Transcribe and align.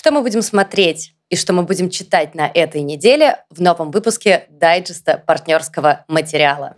Что 0.00 0.12
мы 0.12 0.22
будем 0.22 0.40
смотреть 0.40 1.12
и 1.28 1.36
что 1.36 1.52
мы 1.52 1.62
будем 1.64 1.90
читать 1.90 2.34
на 2.34 2.50
этой 2.54 2.80
неделе 2.80 3.44
в 3.50 3.60
новом 3.60 3.90
выпуске 3.90 4.46
дайджеста 4.48 5.22
партнерского 5.26 6.06
материала. 6.08 6.74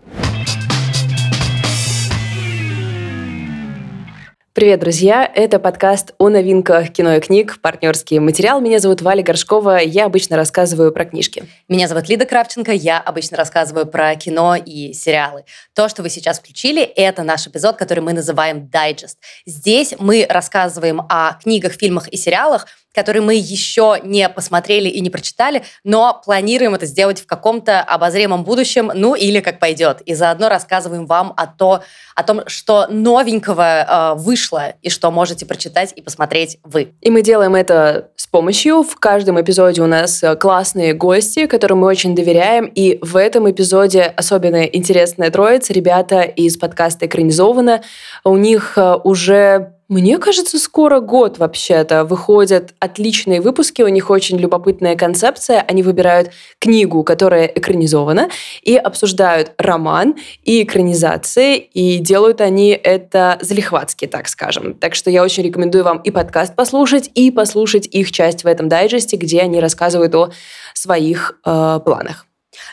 Привет, 4.55 4.81
друзья! 4.81 5.25
Это 5.35 5.61
подкаст 5.61 6.15
о 6.19 6.31
новинках 6.31 6.93
кино 6.93 7.15
и 7.15 7.21
книг, 7.21 7.61
партнерский 7.63 8.19
материал. 8.19 8.61
Меня 8.61 8.81
зовут 8.81 9.01
Валя 9.01 9.23
Горшкова, 9.23 9.79
я 9.79 10.05
обычно 10.05 10.37
рассказываю 10.37 10.93
про 10.93 11.05
книжки. 11.05 11.45
Меня 11.69 11.87
зовут 11.87 12.09
Лида 12.09 12.27
Кравченко, 12.27 12.73
я 12.73 12.99
обычно 12.99 13.37
рассказываю 13.37 13.87
про 13.87 14.15
кино 14.17 14.57
и 14.57 14.93
сериалы. 14.93 15.45
То, 15.75 15.89
что 15.89 16.03
вы 16.03 16.11
сейчас 16.11 16.41
включили, 16.41 16.83
это 16.83 17.23
наш 17.23 17.47
эпизод, 17.47 17.77
который 17.77 18.01
мы 18.01 18.13
называем 18.13 18.69
«Дайджест». 18.69 19.17
Здесь 19.47 19.95
мы 19.99 20.27
рассказываем 20.29 21.03
о 21.09 21.35
книгах, 21.41 21.73
фильмах 21.73 22.09
и 22.09 22.17
сериалах, 22.17 22.67
который 22.95 23.23
мы 23.23 23.35
еще 23.35 23.99
не 24.03 24.29
посмотрели 24.29 24.89
и 24.89 25.01
не 25.01 25.11
прочитали, 25.11 25.63
но 25.85 26.21
планируем 26.25 26.75
это 26.75 26.87
сделать 26.87 27.21
в 27.21 27.27
каком-то 27.27 27.81
обозримом 27.81 28.45
будущем, 28.45 28.91
ну 28.95 29.15
или 29.15 29.41
как 29.41 29.59
пойдет. 29.59 30.01
И 30.03 30.15
заодно 30.15 30.49
рассказываем 30.49 31.07
вам 31.07 31.33
о, 31.37 31.47
то, 31.47 31.83
о 32.15 32.23
том, 32.23 32.43
что 32.47 32.87
новенького 32.89 33.63
э, 33.63 34.15
вышло 34.17 34.75
и 34.83 34.91
что 34.91 35.11
можете 35.11 35.47
прочитать 35.47 35.93
и 35.97 36.03
посмотреть 36.03 36.59
вы. 36.63 36.95
И 37.01 37.11
мы 37.11 37.23
делаем 37.23 37.55
это 37.55 38.11
с 38.17 38.27
помощью. 38.27 38.83
В 38.83 38.97
каждом 38.97 39.41
эпизоде 39.41 39.83
у 39.83 39.87
нас 39.87 40.23
э, 40.23 40.37
классные 40.37 40.93
гости, 40.95 41.47
которым 41.47 41.81
мы 41.81 41.89
очень 41.89 42.15
доверяем. 42.15 42.67
И 42.67 42.99
в 43.03 43.17
этом 43.17 43.51
эпизоде 43.51 44.03
особенно 44.03 44.65
интересная 44.65 45.31
троица. 45.31 45.73
Ребята 45.73 46.23
из 46.23 46.57
подкаста 46.57 47.07
«Экранизовано». 47.07 47.83
У 48.25 48.37
них 48.37 48.75
э, 48.77 48.97
уже 49.05 49.75
мне 49.93 50.17
кажется, 50.17 50.59
скоро 50.59 51.01
год 51.01 51.37
вообще-то 51.37 52.05
выходят 52.05 52.73
отличные 52.79 53.43
выпуски, 53.43 53.83
у 53.83 53.89
них 53.89 54.09
очень 54.09 54.39
любопытная 54.39 54.97
концепция. 54.97 55.61
Они 55.61 55.83
выбирают 55.83 56.31
книгу, 56.59 57.05
которая 57.05 57.45
экранизована, 57.45 58.31
и 58.63 58.75
обсуждают 58.75 59.53
роман 59.59 60.15
и 60.45 60.63
экранизации, 60.63 61.59
и 61.59 61.99
делают 61.99 62.41
они 62.41 62.71
это 62.71 63.37
залихватски, 63.43 64.07
так 64.07 64.29
скажем. 64.29 64.73
Так 64.73 64.95
что 64.95 65.11
я 65.11 65.23
очень 65.23 65.43
рекомендую 65.43 65.85
вам 65.85 65.99
и 65.99 66.11
подкаст 66.11 66.57
послушать, 66.57 67.11
и 67.15 67.31
послушать 67.31 67.87
их 67.87 68.13
часть 68.13 68.45
в 68.45 68.47
этом 68.47 68.71
дайджесте, 68.71 69.19
где 69.19 69.41
они 69.41 69.61
рассказывают 69.61 70.15
о 70.15 70.31
своих 70.73 71.39
э, 71.45 71.81
планах. 71.85 72.25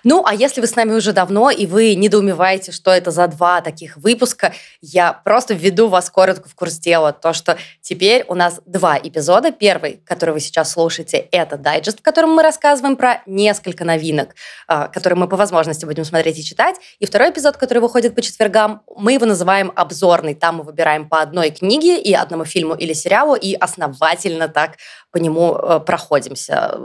Ну, 0.03 0.23
а 0.25 0.33
если 0.33 0.61
вы 0.61 0.67
с 0.67 0.75
нами 0.75 0.93
уже 0.93 1.13
давно, 1.13 1.49
и 1.49 1.65
вы 1.65 1.95
недоумеваете, 1.95 2.71
что 2.71 2.91
это 2.91 3.11
за 3.11 3.27
два 3.27 3.61
таких 3.61 3.97
выпуска, 3.97 4.53
я 4.81 5.13
просто 5.13 5.53
введу 5.53 5.87
вас 5.87 6.09
коротко 6.09 6.49
в 6.49 6.55
курс 6.55 6.77
дела. 6.77 7.13
То, 7.13 7.33
что 7.33 7.57
теперь 7.81 8.25
у 8.27 8.35
нас 8.35 8.59
два 8.65 8.97
эпизода. 8.97 9.51
Первый, 9.51 10.01
который 10.05 10.31
вы 10.31 10.39
сейчас 10.39 10.71
слушаете, 10.71 11.17
это 11.31 11.57
дайджест, 11.57 11.99
в 11.99 12.01
котором 12.01 12.31
мы 12.31 12.43
рассказываем 12.43 12.95
про 12.95 13.21
несколько 13.25 13.85
новинок, 13.85 14.35
а, 14.67 14.87
которые 14.87 15.17
мы 15.17 15.27
по 15.27 15.37
возможности 15.37 15.85
будем 15.85 16.03
смотреть 16.03 16.39
и 16.39 16.43
читать. 16.43 16.75
И 16.99 17.05
второй 17.05 17.31
эпизод, 17.31 17.57
который 17.57 17.79
выходит 17.79 18.15
по 18.15 18.21
четвергам, 18.21 18.81
мы 18.95 19.13
его 19.13 19.25
называем 19.25 19.71
обзорный. 19.75 20.35
Там 20.35 20.57
мы 20.57 20.63
выбираем 20.63 21.07
по 21.07 21.21
одной 21.21 21.51
книге 21.51 21.99
и 21.99 22.13
одному 22.13 22.45
фильму 22.45 22.75
или 22.75 22.93
сериалу, 22.93 23.35
и 23.35 23.53
основательно 23.53 24.47
так 24.47 24.77
по 25.11 25.17
нему 25.17 25.55
э, 25.55 25.79
проходимся. 25.79 26.79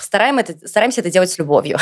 Стараемся 0.00 0.52
это, 0.52 0.68
стараемся 0.68 1.00
это 1.00 1.10
делать 1.10 1.30
с 1.30 1.38
любовью. 1.38 1.78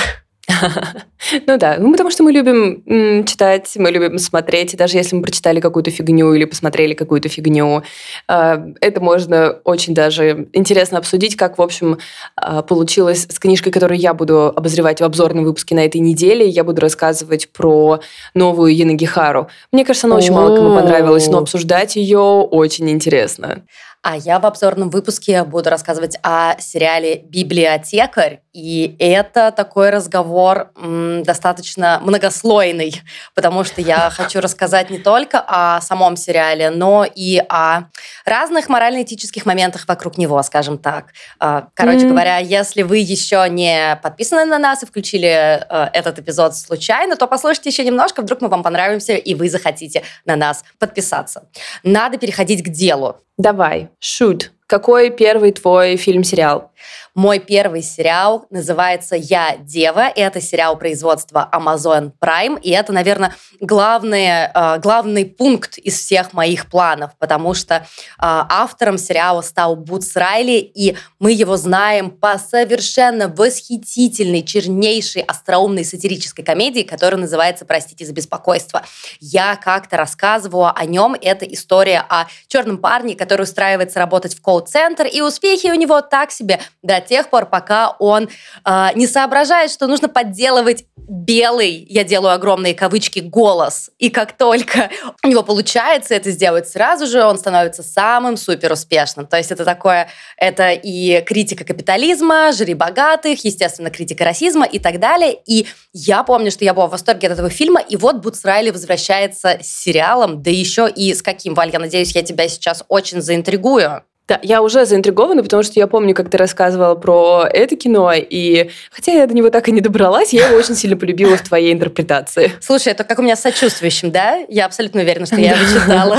Ну 1.46 1.58
да, 1.58 1.76
ну 1.78 1.90
потому 1.90 2.10
что 2.10 2.22
мы 2.22 2.30
любим 2.30 3.24
читать, 3.24 3.72
мы 3.76 3.90
любим 3.90 4.18
смотреть, 4.18 4.74
и 4.74 4.76
даже 4.76 4.96
если 4.96 5.16
мы 5.16 5.22
прочитали 5.22 5.60
какую-то 5.60 5.90
фигню 5.90 6.32
или 6.34 6.44
посмотрели 6.44 6.94
какую-то 6.94 7.28
фигню, 7.28 7.82
а, 8.28 8.64
это 8.80 9.00
можно 9.00 9.58
очень 9.64 9.94
даже 9.94 10.48
интересно 10.52 10.98
обсудить, 10.98 11.34
как, 11.36 11.58
в 11.58 11.62
общем, 11.62 11.98
а, 12.36 12.62
получилось 12.62 13.26
с 13.28 13.38
книжкой, 13.38 13.72
которую 13.72 13.98
я 13.98 14.14
буду 14.14 14.52
обозревать 14.54 15.00
в 15.00 15.04
обзорном 15.04 15.44
выпуске 15.44 15.74
на 15.74 15.84
этой 15.84 16.00
неделе. 16.00 16.46
Я 16.48 16.62
буду 16.62 16.80
рассказывать 16.80 17.50
про 17.52 18.00
новую 18.34 18.76
Янагихару. 18.76 19.48
Мне 19.72 19.84
кажется, 19.84 20.06
она 20.06 20.16
очень 20.16 20.32
мало 20.32 20.54
кому 20.54 20.76
понравилась, 20.76 21.26
но 21.26 21.38
обсуждать 21.38 21.96
ее 21.96 22.18
очень 22.18 22.88
интересно. 22.90 23.62
А 24.02 24.16
я 24.16 24.38
в 24.38 24.46
обзорном 24.46 24.90
выпуске 24.90 25.42
буду 25.42 25.68
рассказывать 25.68 26.16
о 26.22 26.56
сериале 26.60 27.16
«Библиотекарь». 27.24 28.40
И 28.56 28.96
это 28.98 29.52
такой 29.54 29.90
разговор 29.90 30.70
достаточно 30.74 32.00
многослойный, 32.02 33.02
потому 33.34 33.64
что 33.64 33.82
я 33.82 34.08
хочу 34.08 34.40
рассказать 34.40 34.88
не 34.88 34.96
только 34.96 35.44
о 35.46 35.82
самом 35.82 36.16
сериале, 36.16 36.70
но 36.70 37.04
и 37.04 37.42
о 37.50 37.82
разных 38.24 38.70
морально-этических 38.70 39.44
моментах 39.44 39.86
вокруг 39.86 40.16
него, 40.16 40.42
скажем 40.42 40.78
так. 40.78 41.08
А, 41.38 41.68
короче 41.74 42.06
mm. 42.06 42.08
говоря, 42.08 42.38
если 42.38 42.80
вы 42.80 42.96
еще 42.96 43.46
не 43.50 44.00
подписаны 44.02 44.46
на 44.46 44.58
нас 44.58 44.82
и 44.82 44.86
включили 44.86 45.28
э, 45.28 45.90
этот 45.92 46.18
эпизод 46.18 46.56
случайно, 46.56 47.16
то 47.16 47.26
послушайте 47.26 47.68
еще 47.68 47.84
немножко, 47.84 48.22
вдруг 48.22 48.40
мы 48.40 48.48
вам 48.48 48.62
понравимся, 48.62 49.16
и 49.16 49.34
вы 49.34 49.50
захотите 49.50 50.02
на 50.24 50.34
нас 50.34 50.64
подписаться. 50.78 51.46
Надо 51.82 52.16
переходить 52.16 52.64
к 52.64 52.70
делу. 52.70 53.16
Давай, 53.36 53.90
shoot. 54.02 54.44
Какой 54.66 55.10
первый 55.10 55.52
твой 55.52 55.96
фильм-сериал? 55.96 56.72
Мой 57.16 57.38
первый 57.38 57.80
сериал 57.80 58.44
называется 58.50 59.16
«Я 59.16 59.56
дева». 59.56 60.08
И 60.10 60.20
это 60.20 60.42
сериал 60.42 60.76
производства 60.76 61.48
Amazon 61.50 62.12
Prime. 62.22 62.60
И 62.60 62.68
это, 62.68 62.92
наверное, 62.92 63.34
главный, 63.58 64.50
э, 64.54 64.78
главный 64.80 65.24
пункт 65.24 65.78
из 65.78 65.98
всех 65.98 66.34
моих 66.34 66.66
планов, 66.66 67.12
потому 67.18 67.54
что 67.54 67.76
э, 67.76 67.82
автором 68.18 68.98
сериала 68.98 69.40
стал 69.40 69.76
Бутс 69.76 70.14
Райли, 70.14 70.58
и 70.58 70.94
мы 71.18 71.32
его 71.32 71.56
знаем 71.56 72.10
по 72.10 72.36
совершенно 72.36 73.28
восхитительной, 73.28 74.42
чернейшей, 74.42 75.22
остроумной 75.22 75.86
сатирической 75.86 76.44
комедии, 76.44 76.82
которая 76.82 77.18
называется 77.18 77.64
«Простите 77.64 78.04
за 78.04 78.12
беспокойство». 78.12 78.82
Я 79.20 79.56
как-то 79.56 79.96
рассказывала 79.96 80.70
о 80.70 80.84
нем. 80.84 81.16
Это 81.18 81.46
история 81.46 82.04
о 82.10 82.26
черном 82.46 82.76
парне, 82.76 83.16
который 83.16 83.44
устраивается 83.44 84.00
работать 84.00 84.34
в 84.34 84.42
колл-центр, 84.42 85.06
и 85.06 85.22
успехи 85.22 85.68
у 85.68 85.74
него 85.74 86.02
так 86.02 86.30
себе 86.30 86.60
до 86.82 87.05
тех 87.06 87.30
пор, 87.30 87.46
пока 87.46 87.96
он 87.98 88.28
э, 88.64 88.88
не 88.94 89.06
соображает, 89.06 89.70
что 89.70 89.86
нужно 89.86 90.08
подделывать 90.08 90.84
белый, 90.96 91.86
я 91.88 92.04
делаю 92.04 92.34
огромные 92.34 92.74
кавычки, 92.74 93.20
голос. 93.20 93.90
И 93.98 94.10
как 94.10 94.36
только 94.36 94.90
у 95.24 95.28
него 95.28 95.42
получается 95.42 96.14
это 96.14 96.30
сделать 96.30 96.68
сразу 96.68 97.06
же, 97.06 97.24
он 97.24 97.38
становится 97.38 97.82
самым 97.82 98.36
супер 98.36 98.72
успешным. 98.72 99.26
То 99.26 99.36
есть 99.36 99.52
это 99.52 99.64
такое, 99.64 100.08
это 100.36 100.72
и 100.72 101.22
критика 101.22 101.64
капитализма, 101.64 102.52
жри 102.52 102.74
богатых, 102.74 103.44
естественно, 103.44 103.90
критика 103.90 104.24
расизма 104.24 104.66
и 104.66 104.78
так 104.78 104.98
далее. 104.98 105.36
И 105.46 105.66
я 105.92 106.22
помню, 106.24 106.50
что 106.50 106.64
я 106.64 106.74
была 106.74 106.88
в 106.88 106.90
восторге 106.90 107.28
от 107.28 107.34
этого 107.34 107.50
фильма, 107.50 107.80
и 107.80 107.96
вот 107.96 108.16
Бутс 108.16 108.44
Райли 108.44 108.70
возвращается 108.70 109.58
с 109.62 109.66
сериалом, 109.66 110.42
да 110.42 110.50
еще 110.50 110.88
и 110.88 111.14
с 111.14 111.22
каким, 111.22 111.54
Валь, 111.54 111.70
я 111.72 111.78
надеюсь, 111.78 112.14
я 112.14 112.22
тебя 112.22 112.48
сейчас 112.48 112.84
очень 112.88 113.20
заинтригую. 113.20 114.02
Да, 114.28 114.40
я 114.42 114.60
уже 114.60 114.84
заинтригована, 114.86 115.44
потому 115.44 115.62
что 115.62 115.78
я 115.78 115.86
помню, 115.86 116.12
как 116.12 116.30
ты 116.30 116.36
рассказывала 116.36 116.96
про 116.96 117.48
это 117.48 117.76
кино, 117.76 118.12
и 118.12 118.70
хотя 118.90 119.12
я 119.12 119.26
до 119.28 119.34
него 119.34 119.50
так 119.50 119.68
и 119.68 119.72
не 119.72 119.80
добралась, 119.80 120.32
я 120.32 120.48
его 120.48 120.56
очень 120.58 120.74
сильно 120.74 120.96
полюбила 120.96 121.36
в 121.36 121.42
твоей 121.42 121.72
интерпретации. 121.72 122.50
Слушай, 122.60 122.92
это 122.92 123.04
как 123.04 123.20
у 123.20 123.22
меня 123.22 123.36
с 123.36 123.42
сочувствующим, 123.42 124.10
да? 124.10 124.38
Я 124.48 124.66
абсолютно 124.66 125.02
уверена, 125.02 125.26
что 125.26 125.36
я 125.36 125.52
его 125.52 125.80
читала. 125.80 126.18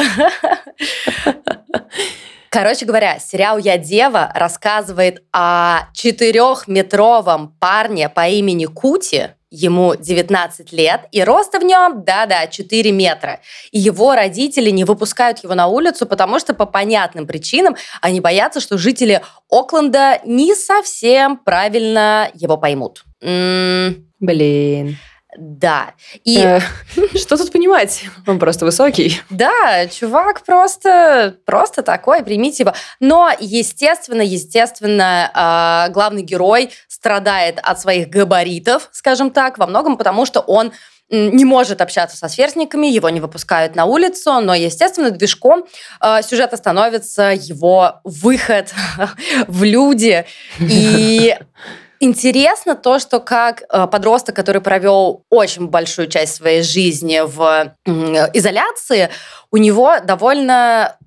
Короче 2.50 2.85
говоря, 2.85 3.19
сериал 3.19 3.57
«Я 3.57 3.78
дева» 3.78 4.31
рассказывает 4.34 5.22
о 5.34 5.90
четырехметровом 5.94 7.53
парне 7.59 8.07
по 8.07 8.28
имени 8.29 8.66
Кути, 8.66 9.28
Ему 9.50 9.96
19 9.96 10.74
лет, 10.74 11.06
и 11.12 11.24
роста 11.24 11.59
в 11.59 11.63
нем, 11.63 12.03
да-да, 12.03 12.47
4 12.47 12.91
метра. 12.91 13.40
И 13.72 13.80
его 13.80 14.13
родители 14.13 14.69
не 14.72 14.84
выпускают 14.84 15.44
его 15.44 15.56
на 15.56 15.68
улицу, 15.68 16.06
потому 16.06 16.38
что 16.40 16.53
по 16.53 16.66
понятным 16.66 17.25
причинам 17.25 17.78
они 18.02 18.19
боятся, 18.19 18.59
что 18.59 18.78
жители 18.78 19.22
Окленда 19.50 20.19
не 20.25 20.53
совсем 20.53 21.38
правильно 21.38 22.29
его 22.34 22.58
поймут. 22.58 23.05
М-м- 23.22 24.05
Блин. 24.20 24.97
Да. 25.37 25.93
И 26.23 26.39
э, 26.39 26.59
что 27.16 27.37
тут 27.37 27.51
понимать? 27.51 28.05
Он 28.25 28.39
просто 28.39 28.66
высокий. 28.66 29.22
Да, 29.29 29.87
чувак 29.87 30.41
просто, 30.43 31.35
просто 31.45 31.84
такой, 31.84 32.23
примите 32.23 32.63
его. 32.63 32.73
Но, 32.99 33.31
естественно, 33.39 34.23
естественно, 34.23 35.29
а, 35.34 35.89
главный 35.89 36.23
герой 36.23 36.72
страдает 36.87 37.59
от 37.61 37.79
своих 37.79 38.09
габаритов, 38.09 38.89
скажем 38.91 39.29
так, 39.29 39.59
во 39.59 39.67
многом 39.67 39.97
потому, 39.97 40.25
что 40.25 40.39
он 40.39 40.72
не 41.09 41.45
может 41.45 41.79
общаться 41.81 42.17
со 42.17 42.28
сверстниками, 42.28 42.87
его 42.87 43.09
не 43.09 43.22
выпускают 43.22 43.75
на 43.75 43.85
улицу, 43.85 44.41
но, 44.41 44.53
естественно, 44.53 45.09
движком 45.09 45.66
э, 46.01 46.22
сюжета 46.22 46.57
становится 46.57 47.31
его 47.34 48.01
выход 48.03 48.73
в 49.47 49.63
люди. 49.63 50.25
И 50.59 51.37
Интересно 51.99 52.76
то, 52.76 52.99
что 52.99 53.20
как 53.20 53.64
э, 53.70 53.88
подросток, 53.88 54.35
который 54.35 54.61
провел 54.61 55.26
очень 55.29 55.67
большую 55.67 56.08
часть 56.08 56.35
своей 56.35 56.61
жизни 56.61 57.22
в 57.26 57.73
изоляции, 58.34 59.09
у 59.52 59.58
него 59.58 59.99
довольно 60.03 60.97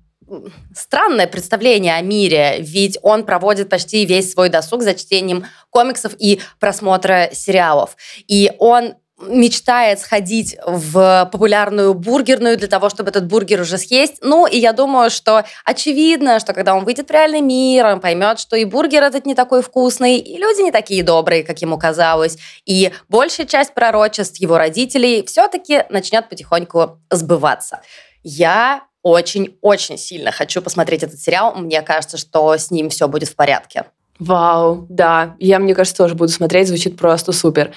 странное 0.75 1.27
представление 1.27 1.95
о 1.95 2.01
мире, 2.01 2.57
ведь 2.59 2.97
он 3.01 3.25
проводит 3.25 3.69
почти 3.69 4.05
весь 4.05 4.31
свой 4.31 4.49
досуг 4.49 4.81
за 4.81 4.93
чтением 4.93 5.45
комиксов 5.69 6.13
и 6.17 6.39
просмотра 6.59 7.29
сериалов. 7.33 7.95
И 8.27 8.51
он 8.59 8.95
мечтает 9.21 9.99
сходить 9.99 10.57
в 10.65 11.29
популярную 11.31 11.93
бургерную 11.93 12.57
для 12.57 12.67
того, 12.67 12.89
чтобы 12.89 13.09
этот 13.09 13.25
бургер 13.25 13.61
уже 13.61 13.77
съесть. 13.77 14.17
Ну, 14.21 14.45
и 14.45 14.57
я 14.57 14.73
думаю, 14.73 15.09
что 15.09 15.43
очевидно, 15.65 16.39
что 16.39 16.53
когда 16.53 16.75
он 16.75 16.85
выйдет 16.85 17.09
в 17.09 17.11
реальный 17.11 17.41
мир, 17.41 17.85
он 17.85 17.99
поймет, 17.99 18.39
что 18.39 18.55
и 18.55 18.65
бургер 18.65 19.03
этот 19.03 19.25
не 19.25 19.35
такой 19.35 19.61
вкусный, 19.61 20.17
и 20.17 20.37
люди 20.37 20.61
не 20.61 20.71
такие 20.71 21.03
добрые, 21.03 21.43
как 21.43 21.61
ему 21.61 21.77
казалось. 21.77 22.37
И 22.65 22.91
большая 23.09 23.45
часть 23.45 23.73
пророчеств 23.73 24.39
его 24.39 24.57
родителей 24.57 25.25
все-таки 25.25 25.83
начнет 25.89 26.29
потихоньку 26.29 26.99
сбываться. 27.09 27.81
Я 28.23 28.83
очень-очень 29.03 29.97
сильно 29.97 30.31
хочу 30.31 30.61
посмотреть 30.61 31.03
этот 31.03 31.19
сериал. 31.19 31.55
Мне 31.55 31.81
кажется, 31.81 32.17
что 32.17 32.55
с 32.55 32.71
ним 32.71 32.89
все 32.89 33.07
будет 33.07 33.29
в 33.29 33.35
порядке. 33.35 33.85
Вау, 34.21 34.85
да, 34.87 35.35
я, 35.39 35.57
мне 35.57 35.73
кажется, 35.73 35.97
тоже 35.97 36.13
буду 36.13 36.31
смотреть, 36.31 36.67
звучит 36.67 36.95
просто 36.95 37.31
супер. 37.31 37.71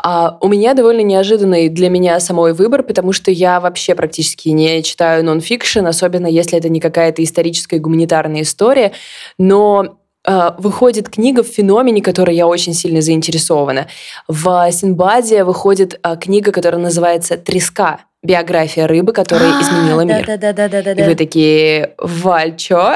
А 0.00 0.38
у 0.40 0.46
меня 0.46 0.74
довольно 0.74 1.00
неожиданный 1.00 1.68
для 1.68 1.90
меня 1.90 2.20
самой 2.20 2.52
выбор, 2.52 2.84
потому 2.84 3.12
что 3.12 3.32
я 3.32 3.58
вообще 3.58 3.96
практически 3.96 4.50
не 4.50 4.84
читаю 4.84 5.24
нонфикшн, 5.24 5.84
особенно 5.84 6.28
если 6.28 6.56
это 6.56 6.68
не 6.68 6.78
какая-то 6.78 7.24
историческая 7.24 7.80
гуманитарная 7.80 8.42
история, 8.42 8.92
но 9.36 9.96
э, 10.24 10.50
выходит 10.58 11.08
книга 11.08 11.42
в 11.42 11.48
феномене, 11.48 12.02
которой 12.02 12.36
я 12.36 12.46
очень 12.46 12.72
сильно 12.72 13.00
заинтересована. 13.00 13.88
В 14.28 14.70
Синбаде 14.70 15.42
выходит 15.42 15.98
э, 16.00 16.16
книга, 16.20 16.52
которая 16.52 16.80
называется 16.80 17.36
«Треска», 17.36 17.98
биография 18.22 18.86
рыбы, 18.86 19.12
которая 19.12 19.58
а, 19.58 19.60
изменила 19.60 20.02
мир. 20.02 20.24
Да, 20.24 20.36
да, 20.36 20.52
да, 20.52 20.68
да, 20.68 20.82
да. 20.82 20.92
И 20.92 21.08
вы 21.08 21.16
такие, 21.16 21.94
Валь, 21.98 22.54
чё? 22.56 22.94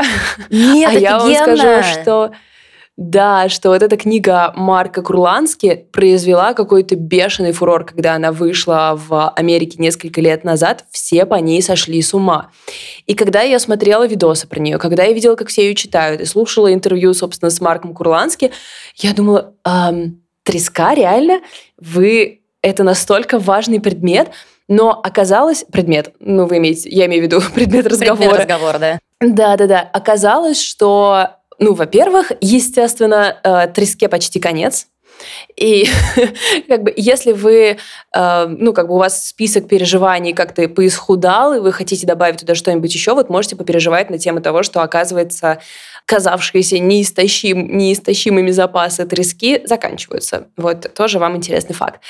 Нет, 0.49 0.90
а 0.90 0.93
я 0.93 1.19
вам 1.19 1.35
скажу, 1.35 1.82
что 1.82 2.32
да, 2.96 3.49
что 3.49 3.70
вот 3.70 3.82
эта 3.82 3.96
книга 3.96 4.52
Марка 4.55 5.02
Курлански 5.02 5.87
произвела 5.93 6.55
какой-то 6.55 6.94
бешеный 6.94 7.50
фурор, 7.50 7.85
когда 7.85 8.14
она 8.14 8.31
вышла 8.31 8.94
в 8.96 9.31
Америке 9.31 9.79
несколько 9.79 10.20
лет 10.20 10.44
назад, 10.44 10.85
все 10.91 11.26
по 11.26 11.35
ней 11.35 11.61
сошли 11.61 12.00
с 12.00 12.14
ума. 12.14 12.50
И 13.06 13.14
когда 13.14 13.43
я 13.43 13.58
смотрела 13.58 14.06
видосы 14.06 14.46
про 14.46 14.61
нее, 14.61 14.79
когда 14.79 15.02
я 15.02 15.12
видела, 15.12 15.35
как 15.35 15.49
все 15.49 15.67
ее 15.67 15.75
читают, 15.75 16.20
и 16.20 16.25
слушала 16.25 16.73
интервью, 16.73 17.14
собственно, 17.14 17.50
с 17.50 17.61
Марком 17.61 17.94
Курлански, 17.94 18.52
я 18.97 19.12
думала, 19.12 19.55
эм, 19.64 20.23
треска, 20.44 20.94
реально? 20.94 21.40
Вы... 21.79 22.43
Это 22.62 22.82
настолько 22.82 23.38
важный 23.38 23.79
предмет, 23.79 24.31
но 24.69 24.93
оказалось, 24.93 25.67
предмет, 25.70 26.14
ну 26.20 26.47
вы 26.47 26.56
имеете, 26.56 26.88
я 26.88 27.05
имею 27.05 27.23
в 27.23 27.26
виду 27.26 27.43
предмет 27.55 27.87
разговора. 27.87 28.31
Предмет 28.31 28.38
разговора, 28.38 28.79
да. 28.79 28.99
Да-да-да. 29.20 29.81
Оказалось, 29.93 30.62
что 30.62 31.29
ну, 31.58 31.74
во-первых, 31.74 32.32
естественно, 32.40 33.38
э, 33.42 33.68
треске 33.68 34.08
почти 34.08 34.40
конец. 34.40 34.88
И 35.56 35.86
как 36.68 36.82
бы 36.82 36.92
если 36.96 37.32
вы, 37.32 37.78
э, 38.14 38.46
ну, 38.46 38.72
как 38.72 38.88
бы 38.88 38.94
у 38.94 38.98
вас 38.98 39.28
список 39.28 39.68
переживаний 39.68 40.32
как-то 40.32 40.68
поисхудал, 40.68 41.54
и 41.54 41.60
вы 41.60 41.72
хотите 41.72 42.06
добавить 42.06 42.40
туда 42.40 42.54
что-нибудь 42.54 42.92
еще, 42.92 43.14
вот 43.14 43.30
можете 43.30 43.56
попереживать 43.56 44.10
на 44.10 44.18
тему 44.18 44.40
того, 44.40 44.62
что, 44.62 44.82
оказывается, 44.82 45.60
казавшиеся 46.06 46.78
неистощим, 46.78 47.76
неистощимыми 47.76 48.50
запасы 48.50 49.06
трески 49.06 49.62
заканчиваются. 49.64 50.48
Вот 50.56 50.92
тоже 50.94 51.18
вам 51.18 51.36
интересный 51.36 51.74
факт. 51.74 52.00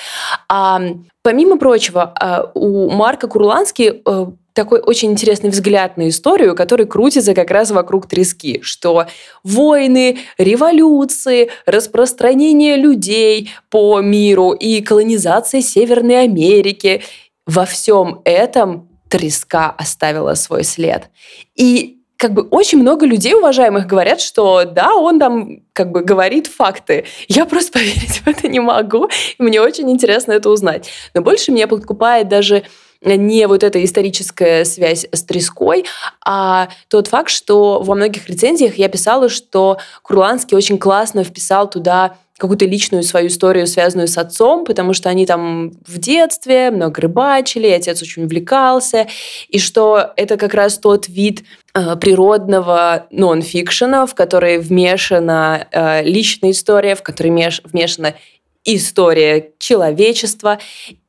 А, 0.49 0.81
помимо 1.23 1.59
прочего, 1.59 2.13
э, 2.21 2.45
у 2.55 2.91
Марка 2.91 3.29
Курлански 3.29 4.03
э, 4.05 4.27
такой 4.53 4.81
очень 4.81 5.13
интересный 5.13 5.51
взгляд 5.51 5.97
на 5.97 6.09
историю, 6.09 6.55
который 6.57 6.87
крутится 6.87 7.35
как 7.35 7.51
раз 7.51 7.71
вокруг 7.71 8.07
трески, 8.07 8.61
что 8.63 9.07
войны, 9.43 10.19
революции, 10.39 11.51
распространение 11.67 12.77
людей 12.77 13.51
по 13.69 14.01
миру 14.01 14.53
и 14.53 14.81
колонизация 14.81 15.61
Северной 15.61 16.23
Америки, 16.23 17.03
во 17.47 17.67
всем 17.67 18.23
этом 18.25 18.89
треска 19.09 19.71
оставила 19.71 20.35
свой 20.35 20.65
след. 20.65 21.11
И 21.55 21.99
как 22.17 22.33
бы 22.33 22.43
очень 22.43 22.79
много 22.79 23.07
людей 23.07 23.35
уважаемых 23.35 23.87
говорят, 23.87 24.21
что 24.21 24.65
да, 24.65 24.95
он 24.95 25.19
там 25.19 25.61
как 25.73 25.91
бы 25.91 26.03
говорит 26.03 26.47
факты. 26.47 27.05
Я 27.29 27.45
просто 27.45 27.73
поверить 27.79 28.23
в 28.25 28.29
это 28.29 28.49
не 28.49 28.61
могу. 28.61 29.09
Мне 29.39 29.61
очень 29.61 29.91
интересно 29.91 30.33
это 30.33 30.51
узнать. 30.51 30.89
Но 31.15 31.23
больше 31.23 31.53
меня 31.53 31.67
подкупает 31.67 32.29
даже 32.29 32.65
не 33.05 33.47
вот 33.47 33.63
эта 33.63 33.85
историческая 33.85 34.65
связь 34.65 35.07
с 35.13 35.23
треской, 35.25 35.85
а 36.25 36.69
тот 36.89 37.09
факт, 37.09 37.29
что 37.29 37.83
во 37.83 37.95
многих 37.95 38.29
рецензиях 38.29 38.77
я 38.77 38.89
писала, 38.89 39.29
что 39.29 39.79
Курланский 40.03 40.57
очень 40.57 40.79
классно 40.79 41.23
вписал 41.23 41.69
туда 41.69 42.17
какую-то 42.39 42.65
личную 42.65 43.03
свою 43.05 43.29
историю, 43.29 43.67
связанную 43.67 44.09
с 44.09 44.19
отцом, 44.19 44.65
потому 44.65 44.93
что 44.93 45.09
они 45.09 45.25
там 45.25 45.71
в 45.87 45.99
детстве 45.99 46.71
много 46.71 47.01
рыбачили, 47.01 47.69
отец 47.69 48.03
очень 48.03 48.25
увлекался, 48.25 49.07
и 49.49 49.59
что 49.59 50.13
это 50.17 50.37
как 50.37 50.53
раз 50.55 50.79
тот 50.79 51.09
вид 51.09 51.45
э, 51.75 51.97
природного 51.97 53.07
нон-фикшена, 53.11 54.07
в 54.07 54.15
который 54.15 54.59
вмешана 54.59 55.69
э, 55.71 56.03
личная 56.03 56.51
история, 56.51 56.97
в 56.97 57.03
который 57.03 57.31
вмешана 57.31 58.15
история 58.65 59.51
человечества. 59.59 60.59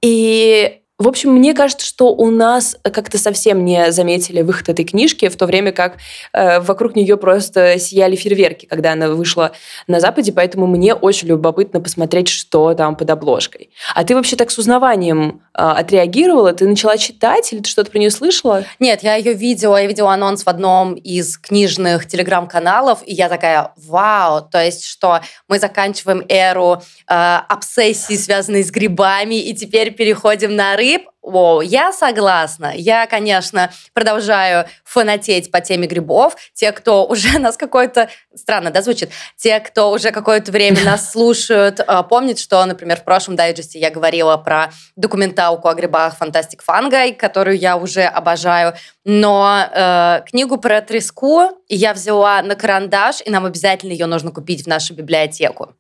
И 0.01 0.81
в 0.97 1.09
общем, 1.09 1.31
мне 1.31 1.53
кажется, 1.53 1.86
что 1.86 2.13
у 2.13 2.31
нас 2.31 2.77
как-то 2.81 3.18
совсем 3.18 3.65
не 3.65 3.92
заметили 3.92 4.42
выход 4.42 4.69
этой 4.69 4.86
книжки, 4.86 5.27
в 5.27 5.36
то 5.36 5.45
время 5.45 5.74
как 5.74 5.97
э, 6.31 6.62
вокруг 6.62 6.95
нее 6.95 7.18
просто 7.18 7.77
сияли 7.80 8.15
фейерверки, 8.15 8.65
когда 8.65 8.94
она 8.94 9.09
вышла 9.09 9.51
на 9.88 10.00
Западе, 10.00 10.31
поэтому 10.31 10.68
мне 10.68 10.94
очень 10.94 11.27
любопытно 11.27 11.81
посмотреть, 11.81 12.30
что 12.30 12.74
там 12.75 12.95
под 12.95 13.09
обложкой. 13.09 13.71
А 13.94 14.06
ты 14.06 14.15
вообще 14.15 14.38
так 14.38 14.50
с 14.51 14.57
узнаванием 14.57 15.42
э, 15.53 15.62
отреагировала? 15.62 16.53
Ты 16.53 16.65
начала 16.65 16.97
читать 16.97 17.51
или 17.51 17.59
ты 17.59 17.69
что-то 17.69 17.92
про 17.92 18.00
нее 18.00 18.09
слышала? 18.09 18.63
Нет, 18.80 19.03
я 19.03 19.15
ее 19.15 19.33
видела, 19.33 19.75
я 19.75 19.88
видела 19.88 20.13
анонс 20.13 20.44
в 20.44 20.47
одном 20.47 20.94
из 20.94 21.38
книжных 21.38 22.07
телеграм-каналов, 22.07 23.00
и 23.06 23.13
я 23.13 23.27
такая, 23.27 23.74
вау, 23.75 24.47
то 24.50 24.63
есть 24.63 24.86
что 24.86 25.19
мы 25.50 25.59
заканчиваем 25.59 26.24
эру 26.30 26.81
э, 27.09 27.39
обсессии, 27.50 28.15
связанной 28.15 28.63
с 28.63 28.71
грибами, 28.71 29.36
и 29.36 29.53
теперь 29.53 29.92
переходим 29.92 30.56
на 30.56 30.77
рынок, 30.77 30.84
rape 30.85 31.07
Воу, 31.25 31.62
я 31.62 31.92
согласна. 31.92 32.72
Я, 32.75 33.07
конечно, 33.07 33.72
продолжаю 33.94 34.66
фанатеть 34.83 35.50
по 35.50 35.60
теме 35.60 35.88
грибов. 35.88 36.36
Те, 36.54 36.72
кто 36.72 37.06
уже 37.06 37.39
нас 37.39 37.57
какое-то... 37.57 38.10
Странно, 38.36 38.69
да, 38.69 38.83
звучит? 38.83 39.10
Те, 39.36 39.60
кто 39.60 39.92
уже 39.92 40.12
какое-то 40.12 40.51
время 40.51 40.77
нас 40.86 41.12
слушают, 41.12 41.80
а, 41.80 42.04
помнят, 42.04 42.38
что, 42.38 42.64
например, 42.66 42.97
в 42.97 43.04
прошлом 43.04 43.35
дайджесте 43.35 43.80
я 43.80 43.90
говорила 43.90 44.38
про 44.38 44.71
документалку 44.95 45.68
о 45.68 45.73
грибах 45.73 46.16
«Фантастик 46.18 46.61
Фангай», 46.61 47.14
которую 47.14 47.57
я 47.57 47.76
уже 47.76 48.04
обожаю. 48.04 48.76
Но 49.04 49.68
э, 49.71 50.21
книгу 50.28 50.57
про 50.57 50.81
треску 50.81 51.61
я 51.69 51.94
взяла 51.94 52.42
на 52.42 52.56
карандаш, 52.56 53.21
и 53.23 53.30
нам 53.30 53.45
обязательно 53.45 53.92
ее 53.92 54.07
нужно 54.07 54.31
купить 54.31 54.64
в 54.64 54.68
нашу 54.68 54.95
библиотеку. 54.95 55.73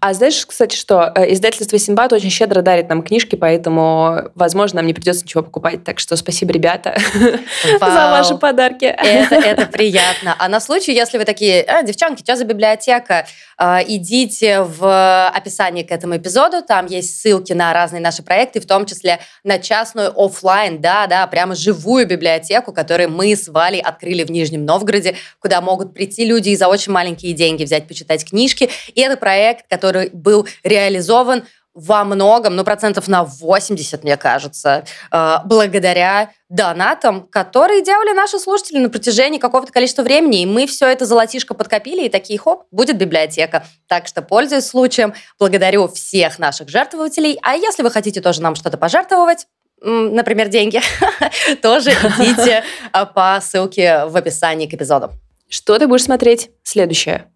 А 0.00 0.14
знаешь, 0.14 0.46
кстати, 0.46 0.74
что 0.74 1.12
э, 1.14 1.32
издательство 1.32 1.78
Симбат 1.78 2.12
очень 2.14 2.30
щедро 2.30 2.62
дарит 2.62 2.88
нам 2.88 3.02
книжки, 3.02 3.36
поэтому, 3.36 4.30
возможно, 4.34 4.80
нам 4.80 4.89
не 4.90 4.94
придется 4.94 5.24
ничего 5.24 5.42
покупать. 5.44 5.84
Так 5.84 6.00
что 6.00 6.16
спасибо, 6.16 6.52
ребята, 6.52 6.98
Вау. 7.80 7.92
за 7.92 8.10
ваши 8.10 8.34
подарки. 8.34 8.84
Это, 8.84 9.36
это 9.36 9.66
приятно. 9.72 10.34
А 10.38 10.48
на 10.48 10.60
случай, 10.60 10.92
если 10.92 11.16
вы 11.16 11.24
такие, 11.24 11.62
а, 11.62 11.82
девчонки, 11.82 12.22
что 12.22 12.34
за 12.34 12.44
библиотека? 12.44 13.26
А, 13.56 13.82
идите 13.86 14.62
в 14.62 15.28
описании 15.28 15.84
к 15.84 15.92
этому 15.92 16.16
эпизоду, 16.16 16.62
там 16.62 16.86
есть 16.86 17.20
ссылки 17.20 17.52
на 17.52 17.72
разные 17.72 18.00
наши 18.00 18.22
проекты, 18.22 18.60
в 18.60 18.66
том 18.66 18.84
числе 18.84 19.20
на 19.44 19.58
частную 19.58 20.12
офлайн, 20.16 20.80
да, 20.80 21.06
да, 21.06 21.26
прямо 21.26 21.54
живую 21.54 22.06
библиотеку, 22.06 22.72
которую 22.72 23.10
мы 23.10 23.36
с 23.36 23.48
Валей 23.48 23.80
открыли 23.80 24.24
в 24.24 24.30
Нижнем 24.30 24.64
Новгороде, 24.64 25.14
куда 25.38 25.60
могут 25.60 25.94
прийти 25.94 26.24
люди 26.24 26.50
и 26.50 26.56
за 26.56 26.66
очень 26.66 26.92
маленькие 26.92 27.32
деньги 27.32 27.64
взять, 27.64 27.86
почитать 27.86 28.28
книжки. 28.28 28.70
И 28.94 29.00
это 29.00 29.16
проект, 29.16 29.66
который 29.68 30.10
был 30.12 30.48
реализован 30.64 31.44
во 31.74 32.04
многом, 32.04 32.56
ну, 32.56 32.64
процентов 32.64 33.08
на 33.08 33.24
80, 33.24 34.02
мне 34.02 34.16
кажется, 34.16 34.84
э, 35.12 35.36
благодаря 35.44 36.30
донатам, 36.48 37.28
которые 37.28 37.82
делали 37.82 38.12
наши 38.12 38.38
слушатели 38.38 38.78
на 38.78 38.90
протяжении 38.90 39.38
какого-то 39.38 39.72
количества 39.72 40.02
времени. 40.02 40.42
И 40.42 40.46
мы 40.46 40.66
все 40.66 40.88
это 40.88 41.06
золотишко 41.06 41.54
подкопили, 41.54 42.06
и 42.06 42.08
такие, 42.08 42.38
хоп, 42.38 42.64
будет 42.70 42.98
библиотека. 42.98 43.64
Так 43.86 44.08
что, 44.08 44.20
пользуясь 44.20 44.66
случаем, 44.66 45.14
благодарю 45.38 45.86
всех 45.88 46.38
наших 46.38 46.68
жертвователей. 46.68 47.38
А 47.42 47.54
если 47.54 47.82
вы 47.82 47.90
хотите 47.90 48.20
тоже 48.20 48.42
нам 48.42 48.56
что-то 48.56 48.76
пожертвовать, 48.76 49.46
например, 49.80 50.48
деньги, 50.48 50.80
тоже 51.62 51.90
идите 51.90 52.64
э, 52.92 53.06
по 53.06 53.40
ссылке 53.40 54.06
в 54.06 54.16
описании 54.16 54.66
к 54.66 54.74
эпизоду. 54.74 55.12
Что 55.48 55.78
ты 55.78 55.86
будешь 55.86 56.04
смотреть? 56.04 56.50
Следующее. 56.62 57.26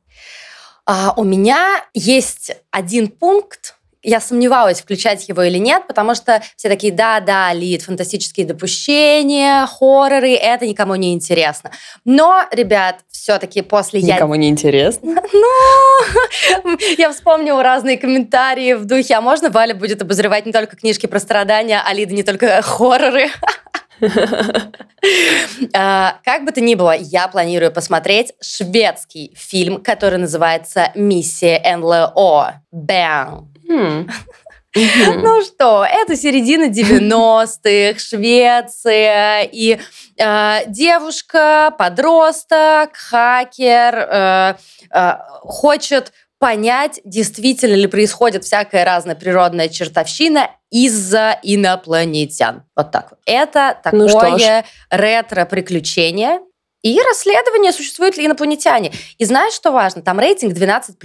А, 0.87 1.14
у 1.17 1.25
меня 1.25 1.85
есть 1.95 2.53
один 2.71 3.09
пункт, 3.09 3.76
я 4.05 4.21
сомневалась, 4.21 4.81
включать 4.81 5.29
его 5.29 5.43
или 5.43 5.59
нет, 5.59 5.87
потому 5.89 6.15
что 6.15 6.43
все 6.57 6.69
такие, 6.69 6.93
да-да, 6.93 7.53
Лид, 7.53 7.83
фантастические 7.83 8.47
допущения, 8.47 9.67
хорроры, 9.67 10.35
это 10.35 10.67
никому 10.67 10.95
не 10.95 11.13
интересно. 11.13 11.71
Но, 12.05 12.45
ребят, 12.53 13.01
все-таки 13.11 13.63
после... 13.63 14.03
Никому 14.03 14.35
я... 14.35 14.41
не 14.41 14.49
интересно? 14.49 15.23
Ну, 15.35 16.79
я 16.99 17.13
вспомнила 17.13 17.63
разные 17.63 17.99
комментарии 17.99 18.75
в 18.75 18.85
духе, 18.85 19.15
а 19.15 19.21
можно 19.21 19.51
Валя 19.51 19.75
будет 19.75 20.01
обозревать 20.03 20.47
не 20.47 20.53
только 20.53 20.77
книжки 20.77 21.07
про 21.07 21.19
страдания, 21.19 21.83
а 21.85 21.93
Лида 21.93 22.15
не 22.15 22.23
только 22.23 22.63
хорроры? 22.63 23.29
А, 25.75 26.17
как 26.25 26.45
бы 26.45 26.53
то 26.53 26.63
ни 26.63 26.75
было, 26.75 26.97
я 26.97 27.29
планирую 27.29 27.71
посмотреть 27.71 28.33
шведский 28.41 29.35
фильм, 29.37 29.83
который 29.83 30.19
называется 30.19 30.91
«Миссия 30.95 31.61
НЛО». 31.77 32.63
Бэм. 32.73 33.54
Ну 34.76 35.42
что, 35.42 35.87
это 35.88 36.16
середина 36.16 36.64
90-х, 36.64 38.00
Швеция, 38.00 39.42
и 39.44 39.78
э, 40.18 40.59
девушка, 40.66 41.73
подросток, 41.78 42.97
хакер 42.97 43.94
э, 43.94 44.54
э, 44.92 45.12
хочет 45.42 46.12
понять, 46.40 47.00
действительно 47.04 47.75
ли 47.75 47.87
происходит 47.87 48.44
всякая 48.44 48.85
разная 48.85 49.14
природная 49.14 49.68
чертовщина 49.68 50.50
из-за 50.71 51.38
инопланетян. 51.42 52.64
Вот 52.76 52.90
так. 52.90 53.14
Это 53.26 53.78
ну 53.92 54.09
такое 54.09 54.64
ну 54.90 54.99
ретро-приключение. 54.99 56.40
И 56.83 57.00
расследование, 57.00 57.73
существуют 57.73 58.18
ли 58.18 58.26
инопланетяне. 58.26 58.92
И 59.16 59.25
знаешь, 59.25 59.54
что 59.54 59.73
важно? 59.73 60.02
Там 60.02 60.18
рейтинг 60.18 60.52
12+. 60.52 60.97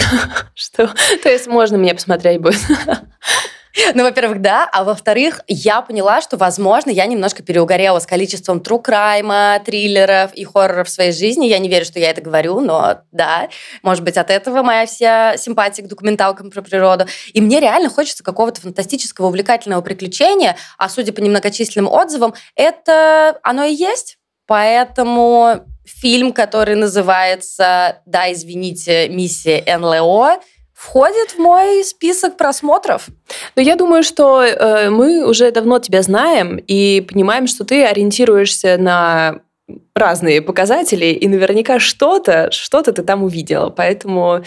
Что? 0.54 0.92
То 1.22 1.28
есть 1.28 1.46
можно 1.46 1.78
мне 1.78 1.94
посмотреть 1.94 2.40
будет? 2.40 2.60
Ну, 3.94 4.04
во-первых, 4.04 4.40
да, 4.40 4.68
а 4.72 4.84
во-вторых, 4.84 5.42
я 5.48 5.82
поняла, 5.82 6.22
что, 6.22 6.36
возможно, 6.36 6.90
я 6.90 7.06
немножко 7.06 7.42
переугорела 7.42 7.98
с 7.98 8.06
количеством 8.06 8.58
true 8.58 8.82
crime, 8.82 9.62
триллеров 9.64 10.32
и 10.32 10.44
хорроров 10.44 10.88
в 10.88 10.90
своей 10.90 11.12
жизни. 11.12 11.46
Я 11.46 11.58
не 11.58 11.68
верю, 11.68 11.84
что 11.84 11.98
я 11.98 12.10
это 12.10 12.22
говорю, 12.22 12.60
но 12.60 13.00
да, 13.12 13.48
может 13.82 14.02
быть, 14.02 14.16
от 14.16 14.30
этого 14.30 14.62
моя 14.62 14.86
вся 14.86 15.36
симпатия 15.36 15.82
к 15.82 15.88
документалкам 15.88 16.50
про 16.50 16.62
природу. 16.62 17.06
И 17.34 17.40
мне 17.40 17.60
реально 17.60 17.90
хочется 17.90 18.24
какого-то 18.24 18.62
фантастического, 18.62 19.26
увлекательного 19.26 19.82
приключения, 19.82 20.56
а 20.78 20.88
судя 20.88 21.12
по 21.12 21.20
немногочисленным 21.20 21.92
отзывам, 21.92 22.34
это 22.54 23.38
оно 23.42 23.64
и 23.64 23.74
есть. 23.74 24.16
Поэтому 24.46 25.66
фильм, 25.86 26.32
который 26.32 26.74
называется, 26.74 28.02
да, 28.06 28.32
извините, 28.32 29.08
«Миссия 29.08 29.64
НЛО», 29.78 30.40
входит 30.72 31.30
в 31.30 31.38
мой 31.38 31.82
список 31.84 32.36
просмотров. 32.36 33.06
Но 33.54 33.62
я 33.62 33.76
думаю, 33.76 34.02
что 34.02 34.42
э, 34.42 34.90
мы 34.90 35.26
уже 35.26 35.50
давно 35.50 35.78
тебя 35.78 36.02
знаем 36.02 36.58
и 36.58 37.00
понимаем, 37.00 37.46
что 37.46 37.64
ты 37.64 37.86
ориентируешься 37.86 38.76
на 38.76 39.40
разные 39.94 40.42
показатели, 40.42 41.06
и 41.06 41.26
наверняка 41.28 41.78
что-то, 41.78 42.50
что-то 42.52 42.92
ты 42.92 43.02
там 43.02 43.22
увидела. 43.24 43.70
Поэтому 43.70 44.42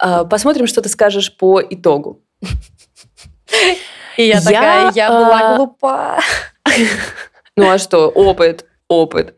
э, 0.00 0.24
посмотрим, 0.30 0.66
что 0.66 0.80
ты 0.80 0.88
скажешь 0.88 1.36
по 1.36 1.60
итогу. 1.60 2.22
И 4.16 4.24
я 4.24 4.40
такая, 4.40 4.92
я 4.94 5.08
была 5.08 5.56
глупа. 5.56 6.20
Ну 7.54 7.68
а 7.68 7.76
что, 7.76 8.08
опыт, 8.08 8.64
опыт. 8.88 9.34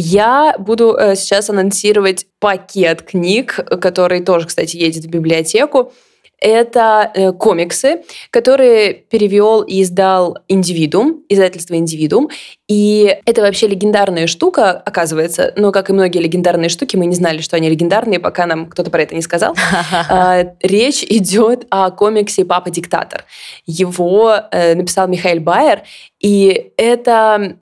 Я 0.00 0.54
буду 0.56 0.96
э, 0.96 1.16
сейчас 1.16 1.50
анонсировать 1.50 2.26
пакет 2.38 3.02
книг, 3.02 3.58
который 3.80 4.20
тоже, 4.20 4.46
кстати, 4.46 4.76
едет 4.76 5.02
в 5.04 5.08
библиотеку. 5.08 5.92
Это 6.40 7.10
э, 7.12 7.32
комиксы, 7.32 8.04
которые 8.30 8.94
перевел 8.94 9.62
и 9.62 9.82
издал 9.82 10.38
Индивидуум, 10.46 11.24
издательство 11.28 11.74
Индивидуум. 11.74 12.28
И 12.68 13.18
это 13.24 13.40
вообще 13.40 13.66
легендарная 13.66 14.28
штука, 14.28 14.70
оказывается. 14.70 15.52
Но, 15.56 15.72
как 15.72 15.90
и 15.90 15.92
многие 15.92 16.18
легендарные 16.18 16.68
штуки, 16.68 16.94
мы 16.94 17.06
не 17.06 17.16
знали, 17.16 17.40
что 17.40 17.56
они 17.56 17.68
легендарные, 17.68 18.20
пока 18.20 18.46
нам 18.46 18.66
кто-то 18.66 18.92
про 18.92 19.02
это 19.02 19.16
не 19.16 19.22
сказал. 19.22 19.56
А, 20.10 20.54
речь 20.62 21.02
идет 21.02 21.66
о 21.70 21.90
комиксе 21.90 22.44
«Папа 22.44 22.70
диктатор». 22.70 23.24
Его 23.66 24.32
э, 24.52 24.76
написал 24.76 25.08
Михаил 25.08 25.40
Байер. 25.40 25.82
И 26.20 26.70
это 26.76 27.56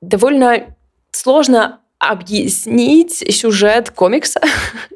довольно 0.00 0.74
сложно 1.28 1.80
объяснить 1.98 3.22
сюжет 3.36 3.90
комикса, 3.90 4.40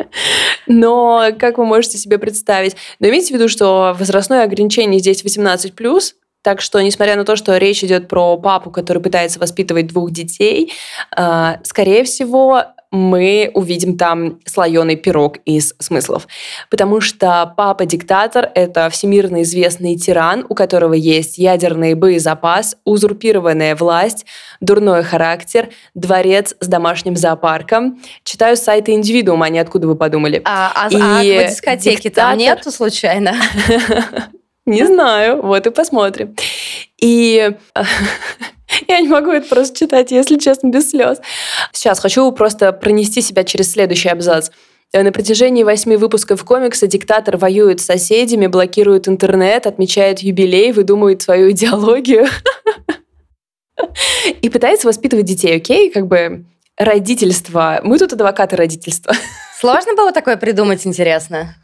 но 0.66 1.28
как 1.38 1.58
вы 1.58 1.66
можете 1.66 1.98
себе 1.98 2.16
представить? 2.16 2.74
Но 3.00 3.08
имейте 3.08 3.34
в 3.34 3.36
виду, 3.36 3.50
что 3.50 3.94
возрастное 3.98 4.44
ограничение 4.44 4.98
здесь 4.98 5.22
18+, 5.22 6.00
так 6.40 6.62
что, 6.62 6.80
несмотря 6.80 7.16
на 7.16 7.26
то, 7.26 7.36
что 7.36 7.58
речь 7.58 7.84
идет 7.84 8.08
про 8.08 8.38
папу, 8.38 8.70
который 8.70 9.02
пытается 9.02 9.40
воспитывать 9.40 9.88
двух 9.88 10.10
детей, 10.10 10.72
э, 11.14 11.56
скорее 11.64 12.02
всего, 12.04 12.64
мы 12.92 13.50
увидим 13.54 13.96
там 13.96 14.38
слоеный 14.44 14.96
пирог 14.96 15.38
из 15.46 15.74
смыслов. 15.78 16.28
Потому 16.70 17.00
что 17.00 17.52
папа-диктатор— 17.56 18.50
это 18.54 18.90
всемирно 18.90 19.42
известный 19.42 19.96
тиран, 19.96 20.44
у 20.48 20.54
которого 20.54 20.92
есть 20.92 21.38
ядерный 21.38 21.94
боезапас, 21.94 22.76
узурпированная 22.84 23.74
власть, 23.74 24.26
дурной 24.60 25.02
характер, 25.02 25.70
дворец 25.94 26.54
с 26.60 26.66
домашним 26.68 27.16
зоопарком. 27.16 27.98
Читаю 28.24 28.56
сайты 28.56 28.92
индивидуума, 28.92 29.46
а 29.46 29.48
не 29.48 29.58
откуда 29.58 29.88
вы 29.88 29.96
подумали. 29.96 30.42
А, 30.44 30.72
а, 30.74 31.22
И 31.22 31.34
а 31.34 31.48
дискотеки 31.48 32.04
диктатор... 32.04 32.30
там 32.30 32.38
нету 32.38 32.70
случайно? 32.70 33.34
Не 34.66 34.86
знаю, 34.86 35.42
вот 35.42 35.66
и 35.66 35.70
посмотрим. 35.70 36.36
И 37.00 37.50
я 38.88 39.00
не 39.00 39.08
могу 39.08 39.30
это 39.30 39.48
просто 39.48 39.78
читать, 39.78 40.10
если 40.10 40.38
честно, 40.38 40.68
без 40.68 40.90
слез. 40.90 41.20
Сейчас 41.72 42.00
хочу 42.00 42.30
просто 42.32 42.72
пронести 42.72 43.20
себя 43.20 43.44
через 43.44 43.72
следующий 43.72 44.08
абзац. 44.08 44.50
На 44.92 45.10
протяжении 45.10 45.62
восьми 45.62 45.96
выпусков 45.96 46.44
комикса 46.44 46.86
диктатор 46.86 47.38
воюет 47.38 47.80
с 47.80 47.86
соседями, 47.86 48.46
блокирует 48.46 49.08
интернет, 49.08 49.66
отмечает 49.66 50.18
юбилей, 50.18 50.72
выдумывает 50.72 51.22
свою 51.22 51.50
идеологию 51.52 52.26
и 54.42 54.50
пытается 54.50 54.86
воспитывать 54.86 55.24
детей, 55.24 55.56
окей? 55.56 55.90
Как 55.90 56.06
бы 56.06 56.44
родительство. 56.76 57.80
Мы 57.82 57.98
тут 57.98 58.12
адвокаты 58.12 58.56
родительства. 58.56 59.14
Сложно 59.58 59.94
было 59.94 60.12
такое 60.12 60.36
придумать, 60.36 60.86
интересно? 60.86 61.56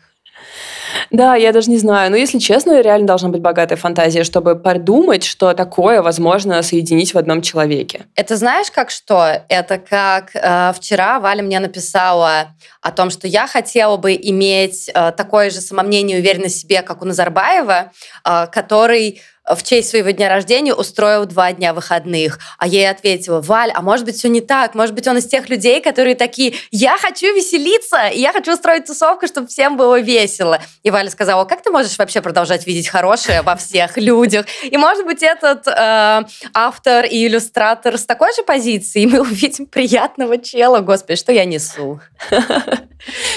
Да, 1.10 1.34
я 1.34 1.52
даже 1.52 1.70
не 1.70 1.78
знаю. 1.78 2.10
Но 2.10 2.16
если 2.16 2.38
честно, 2.38 2.80
реально 2.80 3.06
должна 3.06 3.28
быть 3.28 3.40
богатая 3.40 3.76
фантазия, 3.76 4.24
чтобы 4.24 4.56
подумать, 4.56 5.24
что 5.24 5.52
такое 5.54 6.02
возможно 6.02 6.62
соединить 6.62 7.14
в 7.14 7.18
одном 7.18 7.42
человеке. 7.42 8.06
Это 8.14 8.36
знаешь, 8.36 8.70
как 8.70 8.90
что? 8.90 9.42
Это 9.48 9.78
как 9.78 10.30
э, 10.34 10.72
вчера 10.76 11.20
Валя 11.20 11.42
мне 11.42 11.60
написала 11.60 12.54
о 12.82 12.92
том, 12.92 13.10
что 13.10 13.26
я 13.26 13.46
хотела 13.46 13.96
бы 13.96 14.14
иметь 14.14 14.90
э, 14.92 15.12
такое 15.16 15.50
же 15.50 15.60
самомнение 15.60 16.18
и 16.18 16.20
уверенность 16.20 16.56
в 16.56 16.60
себе, 16.60 16.82
как 16.82 17.02
у 17.02 17.04
Назарбаева, 17.04 17.92
э, 18.24 18.46
который 18.52 19.20
в 19.54 19.62
честь 19.62 19.90
своего 19.90 20.10
дня 20.10 20.28
рождения 20.28 20.74
устроил 20.74 21.24
два 21.26 21.52
дня 21.52 21.72
выходных. 21.74 22.38
А 22.58 22.66
я 22.66 22.80
ей 22.80 22.90
ответила, 22.90 23.40
Валь, 23.40 23.70
а 23.74 23.82
может 23.82 24.04
быть 24.04 24.16
все 24.16 24.28
не 24.28 24.40
так? 24.40 24.74
Может 24.74 24.94
быть 24.94 25.06
он 25.06 25.18
из 25.18 25.26
тех 25.26 25.48
людей, 25.48 25.80
которые 25.80 26.14
такие, 26.14 26.54
я 26.70 26.96
хочу 26.98 27.26
веселиться, 27.34 28.08
и 28.08 28.20
я 28.20 28.32
хочу 28.32 28.52
устроить 28.54 28.86
тусовку, 28.86 29.26
чтобы 29.26 29.48
всем 29.48 29.76
было 29.76 30.00
весело. 30.00 30.60
И 30.82 30.90
Валя 30.90 31.10
сказала, 31.10 31.44
как 31.44 31.62
ты 31.62 31.70
можешь 31.70 31.98
вообще 31.98 32.20
продолжать 32.20 32.66
видеть 32.66 32.88
хорошее 32.88 33.42
во 33.42 33.56
всех 33.56 33.96
людях? 33.96 34.46
И 34.62 34.76
может 34.76 35.04
быть 35.04 35.22
этот 35.22 35.66
э, 35.66 36.22
автор 36.54 37.04
и 37.04 37.26
иллюстратор 37.26 37.98
с 37.98 38.04
такой 38.04 38.34
же 38.34 38.42
позиции, 38.42 39.02
и 39.02 39.06
мы 39.06 39.20
увидим 39.20 39.66
приятного 39.66 40.38
чела. 40.38 40.80
Господи, 40.80 41.16
что 41.16 41.32
я 41.32 41.44
несу? 41.44 42.00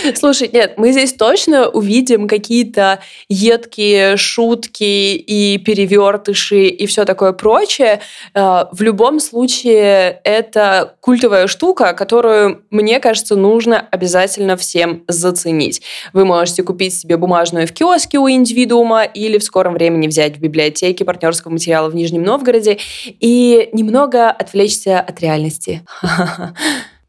Слушай, 0.15 0.49
нет, 0.51 0.73
мы 0.77 0.91
здесь 0.91 1.13
точно 1.13 1.67
увидим 1.69 2.27
какие-то 2.27 2.99
едкие 3.29 4.17
шутки 4.17 4.83
и 4.83 5.57
перевертыши 5.57 6.67
и 6.67 6.85
все 6.85 7.05
такое 7.05 7.33
прочее. 7.33 8.01
Э, 8.33 8.65
в 8.71 8.81
любом 8.81 9.19
случае, 9.19 10.19
это 10.23 10.95
культовая 11.01 11.47
штука, 11.47 11.93
которую, 11.93 12.63
мне 12.69 12.99
кажется, 12.99 13.35
нужно 13.35 13.87
обязательно 13.91 14.57
всем 14.57 15.03
заценить. 15.07 15.81
Вы 16.13 16.25
можете 16.25 16.63
купить 16.63 16.97
себе 16.97 17.17
бумажную 17.17 17.67
в 17.67 17.71
киоске 17.71 18.17
у 18.17 18.29
индивидуума 18.29 19.03
или 19.03 19.37
в 19.37 19.43
скором 19.43 19.73
времени 19.73 20.07
взять 20.07 20.37
в 20.37 20.39
библиотеке 20.39 21.05
партнерского 21.05 21.51
материала 21.51 21.89
в 21.89 21.95
Нижнем 21.95 22.23
Новгороде 22.23 22.77
и 23.03 23.69
немного 23.73 24.29
отвлечься 24.29 24.99
от 24.99 25.19
реальности. 25.21 25.83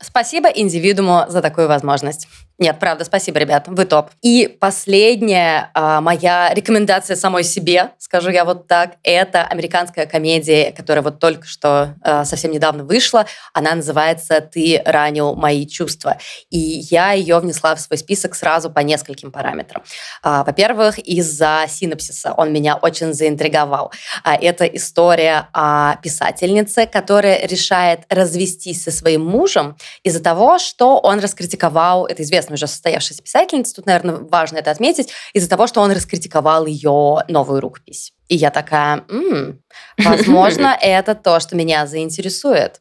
Спасибо 0.02 0.48
индивидууму 0.48 1.26
за 1.28 1.40
такую 1.40 1.68
возможность. 1.68 2.26
Нет, 2.62 2.78
правда, 2.78 3.04
спасибо, 3.04 3.40
ребят, 3.40 3.64
вы 3.66 3.84
топ. 3.86 4.10
И 4.22 4.46
последняя 4.46 5.72
а, 5.74 6.00
моя 6.00 6.54
рекомендация 6.54 7.16
самой 7.16 7.42
себе, 7.42 7.90
скажу 7.98 8.30
я 8.30 8.44
вот 8.44 8.68
так, 8.68 8.98
это 9.02 9.42
американская 9.42 10.06
комедия, 10.06 10.70
которая 10.70 11.02
вот 11.02 11.18
только 11.18 11.44
что 11.44 11.96
а, 12.02 12.24
совсем 12.24 12.52
недавно 12.52 12.84
вышла. 12.84 13.26
Она 13.52 13.74
называется 13.74 14.40
«Ты 14.40 14.80
ранил 14.84 15.34
мои 15.34 15.66
чувства». 15.66 16.18
И 16.50 16.58
я 16.88 17.10
ее 17.10 17.40
внесла 17.40 17.74
в 17.74 17.80
свой 17.80 17.98
список 17.98 18.36
сразу 18.36 18.70
по 18.70 18.78
нескольким 18.78 19.32
параметрам. 19.32 19.82
А, 20.22 20.44
во-первых, 20.44 21.00
из-за 21.00 21.64
синапсиса 21.68 22.32
он 22.32 22.52
меня 22.52 22.76
очень 22.76 23.12
заинтриговал. 23.12 23.90
А, 24.22 24.36
это 24.36 24.66
история 24.66 25.48
о 25.52 25.96
писательнице, 25.96 26.86
которая 26.86 27.44
решает 27.44 28.02
развестись 28.08 28.84
со 28.84 28.92
своим 28.92 29.26
мужем 29.26 29.76
из-за 30.04 30.22
того, 30.22 30.60
что 30.60 31.00
он 31.00 31.18
раскритиковал, 31.18 32.06
это 32.06 32.22
известно 32.22 32.51
уже 32.54 32.66
состоявшаяся 32.66 33.22
писательница, 33.22 33.74
тут, 33.74 33.86
наверное, 33.86 34.16
важно 34.16 34.58
это 34.58 34.70
отметить, 34.70 35.12
из-за 35.32 35.48
того, 35.48 35.66
что 35.66 35.80
он 35.80 35.92
раскритиковал 35.92 36.66
ее 36.66 37.24
новую 37.28 37.60
рукопись. 37.60 38.12
И 38.28 38.36
я 38.36 38.50
такая, 38.50 39.04
м-м, 39.08 39.60
возможно, 39.98 40.76
это 40.80 41.14
то, 41.14 41.40
что 41.40 41.56
меня 41.56 41.86
заинтересует. 41.86 42.80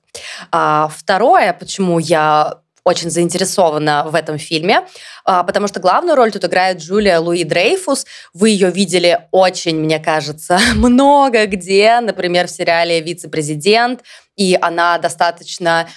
А, 0.51 0.89
второе, 0.93 1.53
почему 1.53 1.99
я 1.99 2.61
очень 2.83 3.09
заинтересована 3.09 4.05
в 4.07 4.15
этом 4.15 4.37
фильме, 4.37 4.81
а, 5.23 5.43
потому 5.43 5.67
что 5.67 5.79
главную 5.79 6.15
роль 6.15 6.31
тут 6.31 6.45
играет 6.45 6.79
Джулия 6.79 7.19
Луи 7.19 7.43
Дрейфус. 7.43 8.05
Вы 8.33 8.49
ее 8.49 8.71
видели 8.71 9.27
очень, 9.31 9.75
мне 9.77 9.99
кажется, 9.99 10.59
много 10.75 11.45
где, 11.45 11.99
например, 11.99 12.47
в 12.47 12.51
сериале 12.51 13.01
«Вице-президент», 13.01 14.03
и 14.35 14.57
она 14.59 14.97
достаточно... 14.97 15.87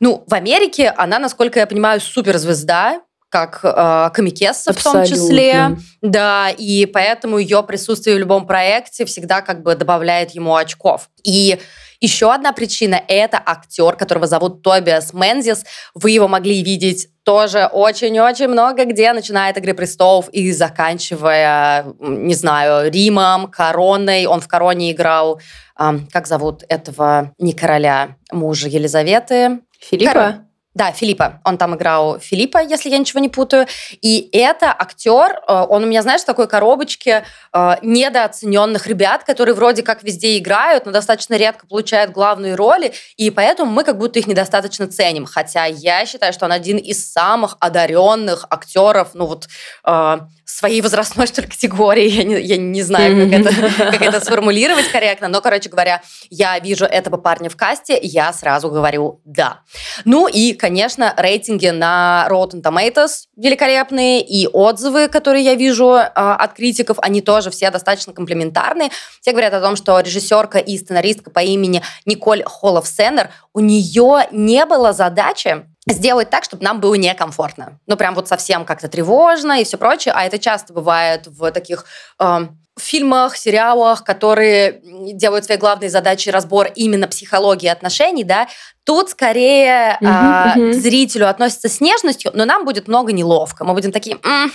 Ну, 0.00 0.24
в 0.26 0.34
Америке 0.34 0.92
она, 0.96 1.18
насколько 1.18 1.58
я 1.58 1.66
понимаю, 1.66 2.00
суперзвезда, 2.00 3.00
как 3.34 3.60
э, 3.64 4.10
комикесса 4.14 4.72
в 4.72 4.80
том 4.80 5.04
числе. 5.04 5.76
Да, 6.02 6.50
и 6.50 6.86
поэтому 6.86 7.38
ее 7.38 7.64
присутствие 7.64 8.14
в 8.14 8.20
любом 8.20 8.46
проекте 8.46 9.04
всегда 9.06 9.40
как 9.40 9.62
бы 9.64 9.74
добавляет 9.74 10.30
ему 10.30 10.54
очков. 10.54 11.10
И 11.24 11.58
еще 12.00 12.32
одна 12.32 12.52
причина– 12.52 13.00
это 13.08 13.42
актер, 13.44 13.96
которого 13.96 14.28
зовут 14.28 14.62
Тобиас 14.62 15.12
Мензис. 15.14 15.64
Вы 15.94 16.10
его 16.10 16.28
могли 16.28 16.62
видеть 16.62 17.08
тоже 17.24 17.66
очень-очень 17.66 18.46
много 18.46 18.84
где, 18.84 19.12
начиная 19.12 19.50
от 19.50 19.56
«Игры 19.56 19.74
престолов» 19.74 20.28
и 20.28 20.52
заканчивая, 20.52 21.86
не 21.98 22.34
знаю, 22.34 22.92
Римом, 22.92 23.50
Короной. 23.50 24.26
Он 24.26 24.40
в 24.40 24.46
«Короне» 24.46 24.92
играл, 24.92 25.40
э, 25.80 25.98
как 26.12 26.28
зовут 26.28 26.62
этого, 26.68 27.32
не 27.38 27.52
короля, 27.52 28.16
мужа 28.30 28.68
Елизаветы? 28.68 29.60
Филиппа? 29.90 30.12
Кор... 30.12 30.34
Да, 30.74 30.90
Филиппа. 30.90 31.40
Он 31.44 31.56
там 31.56 31.76
играл 31.76 32.18
Филиппа, 32.18 32.58
если 32.58 32.90
я 32.90 32.98
ничего 32.98 33.20
не 33.20 33.28
путаю. 33.28 33.68
И 34.02 34.28
это 34.32 34.74
актер, 34.76 35.40
э, 35.46 35.66
он 35.68 35.84
у 35.84 35.86
меня, 35.86 36.02
знаешь, 36.02 36.22
в 36.22 36.24
такой 36.24 36.48
коробочке 36.48 37.24
э, 37.52 37.76
недооцененных 37.82 38.88
ребят, 38.88 39.22
которые 39.22 39.54
вроде 39.54 39.84
как 39.84 40.02
везде 40.02 40.36
играют, 40.36 40.84
но 40.84 40.90
достаточно 40.90 41.34
редко 41.34 41.68
получают 41.68 42.10
главные 42.10 42.56
роли, 42.56 42.92
и 43.16 43.30
поэтому 43.30 43.70
мы 43.70 43.84
как 43.84 43.98
будто 43.98 44.18
их 44.18 44.26
недостаточно 44.26 44.88
ценим. 44.88 45.26
Хотя 45.26 45.66
я 45.66 46.04
считаю, 46.06 46.32
что 46.32 46.46
он 46.46 46.50
один 46.50 46.78
из 46.78 47.08
самых 47.08 47.56
одаренных 47.60 48.44
актеров, 48.50 49.10
ну 49.14 49.26
вот 49.26 49.46
э, 49.86 50.18
своей 50.44 50.80
возрастной, 50.80 51.26
что 51.26 51.42
ли, 51.42 51.48
категории. 51.48 52.08
Я 52.08 52.24
не, 52.24 52.40
я 52.40 52.56
не 52.56 52.82
знаю, 52.82 53.30
как 53.30 53.40
это, 53.40 53.90
как 53.90 54.02
это 54.02 54.20
сформулировать 54.20 54.88
корректно. 54.88 55.28
Но, 55.28 55.40
короче 55.40 55.68
говоря, 55.68 56.02
я 56.30 56.58
вижу 56.58 56.84
этого 56.84 57.16
парня 57.16 57.48
в 57.48 57.56
касте, 57.56 57.98
я 58.00 58.32
сразу 58.32 58.70
говорю 58.70 59.20
«да». 59.24 59.60
Ну 60.04 60.28
и, 60.28 60.52
конечно, 60.52 61.14
рейтинги 61.16 61.68
на 61.68 62.26
Rotten 62.30 62.62
Tomatoes 62.62 63.26
великолепные, 63.36 64.20
и 64.20 64.46
отзывы, 64.46 65.08
которые 65.08 65.44
я 65.44 65.54
вижу 65.54 65.94
э, 65.94 66.08
от 66.14 66.54
критиков, 66.54 66.98
они 67.00 67.20
тоже 67.20 67.50
все 67.50 67.70
достаточно 67.70 68.12
комплементарные. 68.12 68.90
Все 69.20 69.32
говорят 69.32 69.54
о 69.54 69.60
том, 69.60 69.76
что 69.76 69.98
режиссерка 70.00 70.58
и 70.58 70.78
сценаристка 70.78 71.30
по 71.30 71.40
имени 71.40 71.82
Николь 72.04 72.42
Холлов 72.44 72.86
Сеннер, 72.86 73.30
у 73.52 73.60
нее 73.60 74.28
не 74.30 74.64
было 74.66 74.92
задачи 74.92 75.66
сделать 75.86 76.30
так, 76.30 76.44
чтобы 76.44 76.64
нам 76.64 76.80
было 76.80 76.94
некомфортно. 76.94 77.78
Ну, 77.86 77.96
прям 77.96 78.14
вот 78.14 78.28
совсем 78.28 78.64
как-то 78.64 78.88
тревожно 78.88 79.60
и 79.60 79.64
все 79.64 79.76
прочее. 79.76 80.14
А 80.16 80.24
это 80.24 80.38
часто 80.38 80.72
бывает 80.72 81.26
в 81.26 81.50
таких 81.50 81.84
э, 82.18 82.46
фильмах, 82.78 83.36
сериалах, 83.36 84.02
которые 84.04 84.80
делают 85.12 85.44
своей 85.44 85.60
главной 85.60 85.88
задачей 85.88 86.30
разбор 86.30 86.68
именно 86.74 87.06
психологии 87.06 87.68
отношений, 87.68 88.24
да, 88.24 88.48
тут 88.84 89.10
скорее 89.10 89.98
uh-huh, 90.00 90.54
э, 90.56 90.58
uh-huh. 90.58 90.70
к 90.72 90.74
зрителю 90.74 91.28
относятся 91.28 91.68
с 91.68 91.80
нежностью, 91.80 92.32
но 92.34 92.44
нам 92.44 92.64
будет 92.64 92.88
много 92.88 93.12
неловко. 93.12 93.64
Мы 93.64 93.74
будем 93.74 93.92
такие... 93.92 94.18
М- 94.24 94.52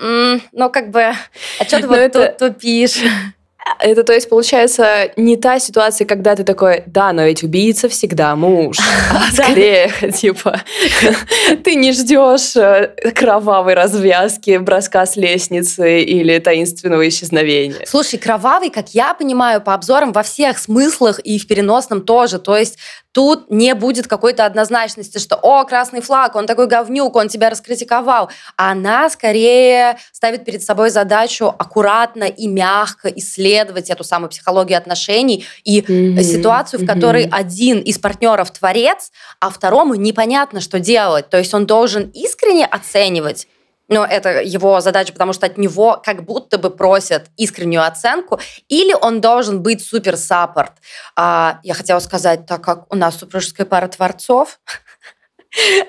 м- 0.00 0.42
ну, 0.52 0.70
как 0.70 0.90
бы, 0.90 1.12
а 1.60 1.64
что 1.64 1.80
ты 1.80 1.86
вот 1.86 1.98
это... 1.98 2.26
тут 2.26 2.54
тупишь? 2.54 2.98
Это, 3.80 4.02
то 4.02 4.12
есть, 4.12 4.28
получается, 4.28 5.10
не 5.16 5.36
та 5.36 5.58
ситуация, 5.58 6.06
когда 6.06 6.34
ты 6.34 6.44
такой, 6.44 6.82
да, 6.86 7.12
но 7.12 7.24
ведь 7.24 7.42
убийца 7.42 7.88
всегда 7.88 8.34
муж. 8.36 8.78
А 9.10 9.32
скорее, 9.32 9.90
типа, 10.16 10.60
ты 11.64 11.74
не 11.74 11.92
ждешь 11.92 12.56
э, 12.56 12.94
кровавой 13.14 13.74
развязки, 13.74 14.56
броска 14.58 15.06
с 15.06 15.16
лестницы 15.16 16.00
или 16.02 16.38
таинственного 16.38 17.08
исчезновения. 17.08 17.84
Слушай, 17.86 18.18
кровавый, 18.18 18.70
как 18.70 18.94
я 18.94 19.14
понимаю, 19.14 19.60
по 19.60 19.74
обзорам 19.74 20.12
во 20.12 20.22
всех 20.22 20.58
смыслах 20.58 21.20
и 21.20 21.38
в 21.38 21.46
переносном 21.46 22.02
тоже. 22.02 22.38
То 22.38 22.56
есть 22.56 22.78
тут 23.12 23.50
не 23.50 23.74
будет 23.74 24.06
какой-то 24.06 24.44
однозначности, 24.44 25.18
что 25.18 25.36
«О, 25.36 25.64
красный 25.64 26.00
флаг, 26.00 26.36
он 26.36 26.46
такой 26.46 26.66
говнюк, 26.66 27.16
он 27.16 27.28
тебя 27.28 27.50
раскритиковал». 27.50 28.30
Она 28.56 29.08
скорее 29.10 29.98
ставит 30.12 30.44
перед 30.44 30.62
собой 30.62 30.90
задачу 30.90 31.46
аккуратно 31.46 32.24
и 32.24 32.46
мягко 32.46 33.08
исследовать 33.08 33.57
эту 33.60 34.04
самую 34.04 34.30
психологию 34.30 34.78
отношений 34.78 35.46
и 35.64 35.80
mm-hmm. 35.80 36.22
ситуацию, 36.22 36.80
в 36.80 36.86
которой 36.86 37.24
mm-hmm. 37.24 37.32
один 37.32 37.80
из 37.80 37.98
партнеров 37.98 38.50
творец, 38.50 39.10
а 39.40 39.50
второму 39.50 39.94
непонятно, 39.94 40.60
что 40.60 40.78
делать. 40.78 41.28
То 41.30 41.38
есть 41.38 41.54
он 41.54 41.66
должен 41.66 42.10
искренне 42.14 42.66
оценивать 42.66 43.46
но 43.88 44.04
это 44.04 44.42
его 44.42 44.80
задача, 44.80 45.12
потому 45.12 45.32
что 45.32 45.46
от 45.46 45.58
него 45.58 46.00
как 46.04 46.22
будто 46.24 46.58
бы 46.58 46.70
просят 46.70 47.26
искреннюю 47.36 47.84
оценку, 47.84 48.38
или 48.68 48.92
он 48.92 49.20
должен 49.20 49.62
быть 49.62 49.84
супер 49.84 50.16
саппорт. 50.16 50.72
А, 51.16 51.58
я 51.62 51.74
хотела 51.74 51.98
сказать, 52.00 52.46
так 52.46 52.62
как 52.62 52.92
у 52.92 52.96
нас 52.96 53.16
супружеская 53.16 53.66
пара 53.66 53.88
творцов, 53.88 54.60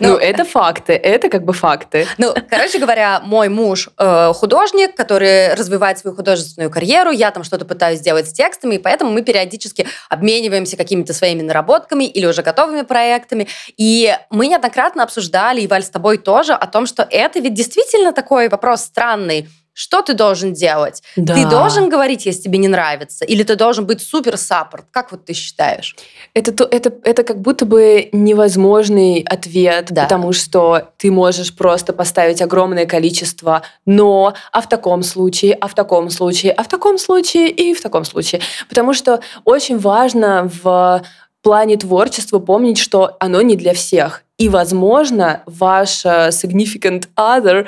Ну, 0.00 0.08
ну, 0.08 0.16
это 0.16 0.44
факты, 0.44 0.92
это 0.92 1.28
как 1.28 1.44
бы 1.44 1.52
факты. 1.52 2.06
Ну, 2.18 2.34
короче 2.48 2.78
говоря, 2.78 3.20
мой 3.20 3.48
муж 3.48 3.88
э, 3.98 4.32
художник, 4.34 4.94
который 4.94 5.54
развивает 5.54 5.98
свою 5.98 6.16
художественную 6.16 6.70
карьеру, 6.70 7.10
я 7.10 7.30
там 7.30 7.44
что-то 7.44 7.64
пытаюсь 7.64 7.98
сделать 7.98 8.28
с 8.28 8.32
текстами, 8.32 8.76
и 8.76 8.78
поэтому 8.78 9.10
мы 9.10 9.22
периодически 9.22 9.86
обмениваемся 10.08 10.76
какими-то 10.76 11.12
своими 11.12 11.42
наработками 11.42 12.04
или 12.04 12.26
уже 12.26 12.42
готовыми 12.42 12.82
проектами. 12.82 13.48
И 13.76 14.14
мы 14.30 14.46
неоднократно 14.46 15.02
обсуждали, 15.02 15.60
и 15.60 15.66
Валь 15.66 15.82
с 15.82 15.90
тобой 15.90 16.18
тоже, 16.18 16.52
о 16.52 16.66
том, 16.66 16.86
что 16.86 17.06
это 17.10 17.40
ведь 17.40 17.54
действительно 17.54 18.12
такой 18.12 18.48
вопрос 18.48 18.82
странный 18.82 19.48
что 19.78 20.00
ты 20.00 20.14
должен 20.14 20.54
делать? 20.54 21.02
Да. 21.16 21.34
Ты 21.34 21.46
должен 21.46 21.90
говорить, 21.90 22.24
если 22.24 22.44
тебе 22.44 22.56
не 22.56 22.66
нравится? 22.66 23.26
Или 23.26 23.42
ты 23.42 23.56
должен 23.56 23.84
быть 23.84 24.00
супер 24.00 24.38
саппорт? 24.38 24.86
Как 24.90 25.12
вот 25.12 25.26
ты 25.26 25.34
считаешь? 25.34 25.94
Это, 26.32 26.64
это, 26.64 26.94
это 27.04 27.22
как 27.22 27.42
будто 27.42 27.66
бы 27.66 28.08
невозможный 28.12 29.20
ответ, 29.20 29.88
да. 29.90 30.04
потому 30.04 30.32
что 30.32 30.88
ты 30.96 31.10
можешь 31.10 31.54
просто 31.54 31.92
поставить 31.92 32.40
огромное 32.40 32.86
количество 32.86 33.64
«но», 33.84 34.32
а 34.50 34.62
в 34.62 34.68
таком 34.68 35.02
случае, 35.02 35.52
а 35.52 35.68
в 35.68 35.74
таком 35.74 36.08
случае, 36.08 36.52
а 36.52 36.62
в 36.62 36.68
таком 36.68 36.96
случае 36.96 37.50
и 37.50 37.74
в 37.74 37.82
таком 37.82 38.06
случае. 38.06 38.40
Потому 38.70 38.94
что 38.94 39.20
очень 39.44 39.76
важно 39.76 40.50
в 40.62 41.02
плане 41.42 41.76
творчества 41.76 42.38
помнить, 42.38 42.78
что 42.78 43.18
оно 43.20 43.42
не 43.42 43.56
для 43.56 43.74
всех. 43.74 44.22
И, 44.38 44.48
возможно, 44.48 45.42
ваш 45.46 46.04
э, 46.04 46.30
significant 46.30 47.08
other 47.16 47.66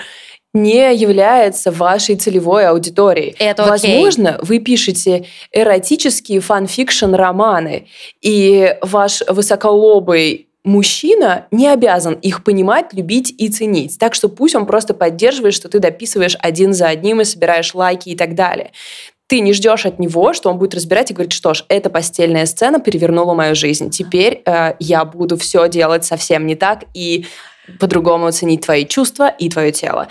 не 0.55 0.95
является 0.95 1.71
вашей 1.71 2.17
целевой 2.17 2.67
аудиторией. 2.67 3.37
Это 3.39 3.65
Возможно, 3.65 4.37
окей. 4.37 4.47
вы 4.47 4.59
пишете 4.61 5.25
эротические 5.53 6.41
fan 6.41 6.63
fiction 6.63 7.15
романы, 7.15 7.89
и 8.23 8.77
ваш 8.81 9.23
высоколобый 9.29 10.49
мужчина 10.65 11.47
не 11.51 11.69
обязан 11.69 12.15
их 12.15 12.45
понимать, 12.45 12.93
любить 12.93 13.35
и 13.37 13.49
ценить. 13.49 13.99
Так 13.99 14.15
что 14.15 14.29
пусть 14.29 14.55
он 14.55 14.67
просто 14.67 14.95
поддерживает, 14.95 15.55
что 15.55 15.69
ты 15.69 15.79
дописываешь 15.81 16.37
один 16.41 16.73
за 16.73 16.89
одним 16.89 17.21
и 17.21 17.25
собираешь 17.25 17.75
лайки 17.75 18.11
и 18.11 18.17
так 18.17 18.35
далее. 18.35 18.73
Ты 19.27 19.41
не 19.41 19.53
ждешь 19.53 19.85
от 19.85 19.99
него, 19.99 20.33
что 20.33 20.51
он 20.51 20.59
будет 20.59 20.75
разбирать 20.75 21.11
и 21.11 21.15
говорить, 21.15 21.35
что 21.35 21.53
ж, 21.53 21.65
эта 21.69 21.91
постельная 21.91 22.47
сцена 22.47 22.81
перевернула 22.81 23.35
мою 23.35 23.55
жизнь. 23.55 23.91
Теперь 23.91 24.43
э, 24.47 24.75
я 24.79 25.05
буду 25.05 25.37
все 25.37 25.69
делать 25.69 26.07
совсем 26.07 26.47
не 26.47 26.55
так, 26.55 26.85
и 26.95 27.27
по-другому 27.79 28.27
оценить 28.27 28.63
твои 28.63 28.87
чувства 28.87 29.29
и 29.29 29.49
твое 29.49 29.73
тело. 29.73 30.09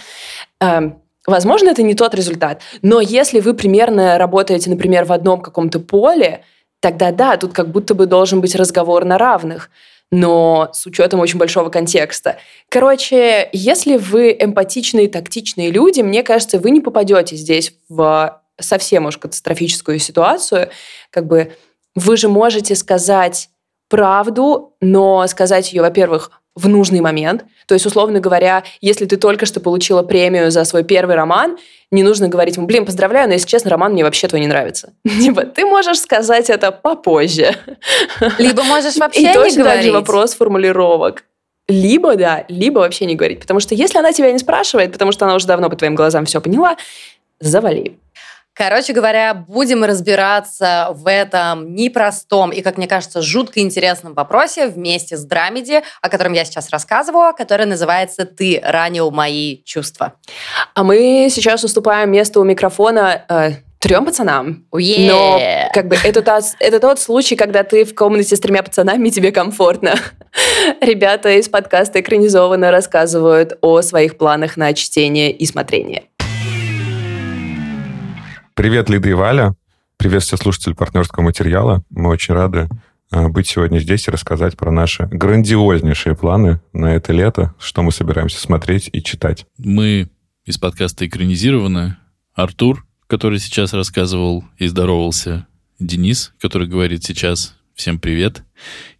Эм, 0.59 1.01
возможно, 1.25 1.69
это 1.69 1.83
не 1.83 1.95
тот 1.95 2.15
результат, 2.15 2.61
но 2.81 3.01
если 3.01 3.39
вы 3.39 3.53
примерно 3.53 4.17
работаете, 4.17 4.69
например, 4.69 5.05
в 5.05 5.11
одном 5.11 5.41
каком-то 5.41 5.79
поле, 5.79 6.43
тогда 6.79 7.11
да, 7.11 7.37
тут 7.37 7.53
как 7.53 7.69
будто 7.69 7.95
бы 7.95 8.05
должен 8.05 8.41
быть 8.41 8.55
разговор 8.55 9.05
на 9.05 9.17
равных. 9.17 9.69
но 10.09 10.69
с 10.71 10.85
учетом 10.85 11.19
очень 11.19 11.37
большого 11.37 11.69
контекста. 11.69 12.37
Короче, 12.69 13.49
если 13.51 13.97
вы 13.97 14.37
эмпатичные, 14.39 15.09
тактичные 15.09 15.69
люди, 15.69 15.99
мне 15.99 16.23
кажется, 16.23 16.59
вы 16.59 16.71
не 16.71 16.79
попадете 16.79 17.35
здесь 17.35 17.73
в 17.89 18.41
совсем 18.59 19.05
уж 19.05 19.17
катастрофическую 19.17 19.99
ситуацию. 19.99 20.69
Как 21.11 21.27
бы 21.27 21.51
вы 21.93 22.15
же 22.15 22.29
можете 22.29 22.75
сказать 22.75 23.49
правду, 23.89 24.75
но 24.81 25.25
сказать 25.27 25.73
ее, 25.73 25.81
во-первых, 25.81 26.31
в 26.57 26.67
нужный 26.67 27.01
момент. 27.01 27.45
То 27.67 27.75
есть, 27.75 27.85
условно 27.85 28.19
говоря, 28.19 28.63
если 28.81 29.05
ты 29.05 29.17
только 29.17 29.45
что 29.45 29.59
получила 29.59 30.01
премию 30.01 30.49
за 30.49 30.63
свой 30.65 30.83
первый 30.83 31.15
роман, 31.15 31.57
не 31.91 32.03
нужно 32.03 32.27
говорить, 32.27 32.57
блин, 32.57 32.85
поздравляю, 32.85 33.27
но, 33.27 33.33
если 33.33 33.47
честно, 33.47 33.69
роман 33.69 33.93
мне 33.93 34.03
вообще 34.03 34.27
твой 34.27 34.41
не 34.41 34.47
нравится. 34.47 34.93
Типа, 35.03 35.43
ты 35.43 35.65
можешь 35.65 35.99
сказать 35.99 36.49
это 36.49 36.71
попозже. 36.71 37.55
Либо 38.39 38.63
можешь 38.63 38.95
вообще 38.97 39.21
И 39.21 39.25
не 39.25 39.33
точно 39.33 39.63
говорить. 39.63 39.93
вопрос 39.93 40.33
формулировок. 40.33 41.23
Либо 41.67 42.15
да, 42.15 42.45
либо 42.47 42.79
вообще 42.79 43.05
не 43.05 43.15
говорить. 43.15 43.41
Потому 43.41 43.59
что 43.59 43.75
если 43.75 43.99
она 43.99 44.11
тебя 44.11 44.31
не 44.31 44.39
спрашивает, 44.39 44.91
потому 44.93 45.11
что 45.11 45.25
она 45.25 45.35
уже 45.35 45.45
давно 45.47 45.69
по 45.69 45.75
твоим 45.75 45.95
глазам 45.95 46.25
все 46.25 46.41
поняла, 46.41 46.77
завали. 47.39 47.97
Короче 48.57 48.93
говоря, 48.93 49.35
будем 49.35 49.83
разбираться 49.83 50.89
в 50.91 51.07
этом 51.07 51.75
непростом 51.75 52.49
и, 52.49 52.61
как 52.61 52.77
мне 52.77 52.87
кажется, 52.87 53.21
жутко 53.21 53.59
интересном 53.59 54.15
вопросе 54.15 54.67
вместе 54.67 55.15
с 55.15 55.23
Драмеди, 55.23 55.83
о 56.01 56.09
котором 56.09 56.33
я 56.33 56.43
сейчас 56.43 56.69
рассказываю, 56.71 57.35
который 57.35 57.67
называется 57.67 58.25
«Ты 58.25 58.59
ранил 58.63 59.11
мои 59.11 59.63
чувства». 59.63 60.13
А 60.73 60.83
мы 60.83 61.27
сейчас 61.29 61.63
уступаем 61.63 62.11
место 62.11 62.39
у 62.39 62.43
микрофона 62.43 63.25
э, 63.29 63.51
трем 63.79 64.05
пацанам. 64.05 64.65
Уе! 64.71 65.07
Но 65.07 65.39
как 65.71 65.87
бы 65.87 65.95
это, 66.03 66.23
та- 66.23 66.41
это 66.59 66.79
тот 66.79 66.99
случай, 66.99 67.35
когда 67.35 67.63
ты 67.63 67.85
в 67.85 67.93
комнате 67.93 68.35
с 68.35 68.39
тремя 68.39 68.63
пацанами, 68.63 69.09
и 69.09 69.11
тебе 69.11 69.31
комфортно. 69.31 69.95
Ребята 70.81 71.29
из 71.29 71.47
подкаста 71.47 71.99
экранизованно 71.99 72.71
рассказывают 72.71 73.57
о 73.61 73.83
своих 73.83 74.17
планах 74.17 74.57
на 74.57 74.73
чтение 74.73 75.31
и 75.31 75.45
смотрение. 75.45 76.05
Привет, 78.57 78.89
Лида 78.89 79.09
и 79.09 79.13
Валя. 79.13 79.55
Привет 79.97 80.23
все 80.23 80.35
слушатели 80.35 80.73
партнерского 80.73 81.21
материала. 81.23 81.83
Мы 81.91 82.09
очень 82.09 82.33
рады 82.33 82.67
э, 83.11 83.27
быть 83.27 83.45
сегодня 83.45 83.77
здесь 83.77 84.07
и 84.07 84.11
рассказать 84.11 84.57
про 84.57 84.71
наши 84.71 85.05
грандиознейшие 85.11 86.15
планы 86.15 86.59
на 86.73 86.95
это 86.95 87.13
лето, 87.13 87.53
что 87.59 87.83
мы 87.83 87.91
собираемся 87.91 88.41
смотреть 88.41 88.89
и 88.91 89.03
читать. 89.03 89.45
Мы 89.59 90.09
из 90.43 90.57
подкаста 90.57 91.05
экранизированы. 91.05 91.97
Артур, 92.33 92.83
который 93.05 93.37
сейчас 93.37 93.73
рассказывал 93.73 94.43
и 94.57 94.65
здоровался. 94.65 95.45
Денис, 95.77 96.33
который 96.41 96.67
говорит 96.67 97.03
сейчас 97.03 97.56
всем 97.77 97.99
привет. 97.99 98.43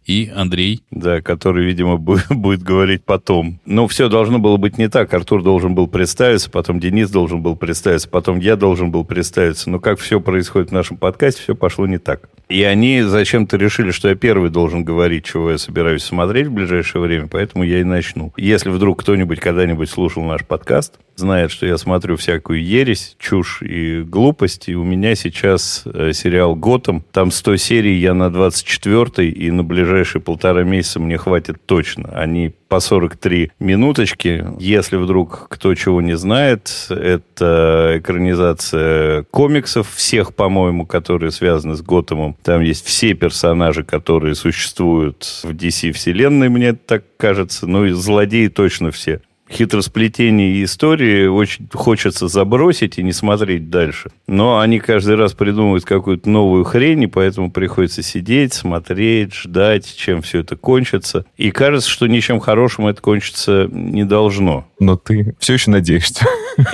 И 0.06 0.32
Андрей. 0.34 0.82
Да, 0.90 1.20
который, 1.20 1.66
видимо, 1.66 1.96
бу- 1.96 2.22
будет 2.30 2.62
говорить 2.62 3.04
потом. 3.04 3.60
Но 3.66 3.86
все 3.88 4.08
должно 4.08 4.38
было 4.38 4.56
быть 4.56 4.78
не 4.78 4.88
так. 4.88 5.12
Артур 5.12 5.42
должен 5.42 5.74
был 5.74 5.88
представиться, 5.88 6.48
потом 6.48 6.80
Денис 6.80 7.10
должен 7.10 7.42
был 7.42 7.56
представиться, 7.56 8.08
потом 8.08 8.38
я 8.38 8.56
должен 8.56 8.90
был 8.90 9.04
представиться. 9.04 9.68
Но 9.68 9.80
как 9.80 9.98
все 9.98 10.20
происходит 10.20 10.70
в 10.70 10.74
нашем 10.74 10.96
подкасте, 10.96 11.42
все 11.42 11.54
пошло 11.54 11.86
не 11.86 11.98
так. 11.98 12.30
И 12.48 12.62
они 12.62 13.02
зачем-то 13.02 13.56
решили, 13.58 13.90
что 13.90 14.08
я 14.08 14.14
первый 14.14 14.48
должен 14.50 14.82
говорить, 14.82 15.24
чего 15.24 15.50
я 15.50 15.58
собираюсь 15.58 16.02
смотреть 16.02 16.46
в 16.46 16.52
ближайшее 16.52 17.02
время, 17.02 17.28
поэтому 17.28 17.62
я 17.62 17.80
и 17.80 17.84
начну. 17.84 18.32
Если 18.36 18.70
вдруг 18.70 19.00
кто-нибудь 19.00 19.38
когда-нибудь 19.38 19.90
слушал 19.90 20.24
наш 20.24 20.44
подкаст, 20.44 20.98
знает, 21.16 21.50
что 21.50 21.66
я 21.66 21.76
смотрю 21.76 22.16
всякую 22.16 22.64
ересь, 22.64 23.16
чушь 23.18 23.60
и 23.62 24.02
глупость, 24.02 24.68
и 24.68 24.76
у 24.76 24.84
меня 24.84 25.14
сейчас 25.14 25.82
э, 25.84 26.12
сериал 26.14 26.54
«Готэм». 26.54 27.04
Там 27.12 27.30
100 27.30 27.56
серий, 27.56 27.98
я 27.98 28.14
на 28.14 28.30
24 28.30 29.28
и 29.28 29.50
на 29.50 29.62
ближайшие 29.62 30.22
полтора 30.22 30.62
месяца 30.62 31.00
мне 31.00 31.18
хватит 31.18 31.56
точно. 31.66 32.10
Они 32.14 32.54
по 32.68 32.80
43 32.80 33.52
минуточки. 33.58 34.44
Если 34.58 34.96
вдруг 34.96 35.48
кто 35.48 35.74
чего 35.74 36.00
не 36.02 36.16
знает, 36.16 36.86
это 36.90 37.94
экранизация 37.96 39.24
комиксов 39.30 39.90
всех, 39.94 40.34
по-моему, 40.34 40.86
которые 40.86 41.30
связаны 41.30 41.76
с 41.76 41.82
Готэмом. 41.82 42.36
Там 42.42 42.60
есть 42.60 42.84
все 42.84 43.14
персонажи, 43.14 43.84
которые 43.84 44.34
существуют 44.34 45.40
в 45.42 45.50
DC-вселенной, 45.50 46.48
мне 46.48 46.72
так 46.74 47.04
кажется. 47.16 47.66
Ну 47.66 47.86
и 47.86 47.90
злодеи 47.90 48.48
точно 48.48 48.90
все 48.90 49.20
хитросплетение 49.50 50.56
и 50.56 50.64
истории 50.64 51.26
очень 51.26 51.68
хочется 51.72 52.28
забросить 52.28 52.98
и 52.98 53.02
не 53.02 53.12
смотреть 53.12 53.70
дальше. 53.70 54.10
Но 54.26 54.60
они 54.60 54.78
каждый 54.78 55.16
раз 55.16 55.32
придумывают 55.32 55.84
какую-то 55.84 56.28
новую 56.28 56.64
хрень, 56.64 57.04
и 57.04 57.06
поэтому 57.06 57.50
приходится 57.50 58.02
сидеть, 58.02 58.54
смотреть, 58.54 59.34
ждать, 59.34 59.94
чем 59.96 60.22
все 60.22 60.40
это 60.40 60.56
кончится. 60.56 61.24
И 61.36 61.50
кажется, 61.50 61.88
что 61.88 62.06
ничем 62.06 62.40
хорошим 62.40 62.86
это 62.86 63.00
кончиться 63.00 63.68
не 63.70 64.04
должно. 64.04 64.66
Но 64.78 64.96
ты 64.96 65.34
все 65.38 65.54
еще 65.54 65.70
надеешься. 65.70 66.26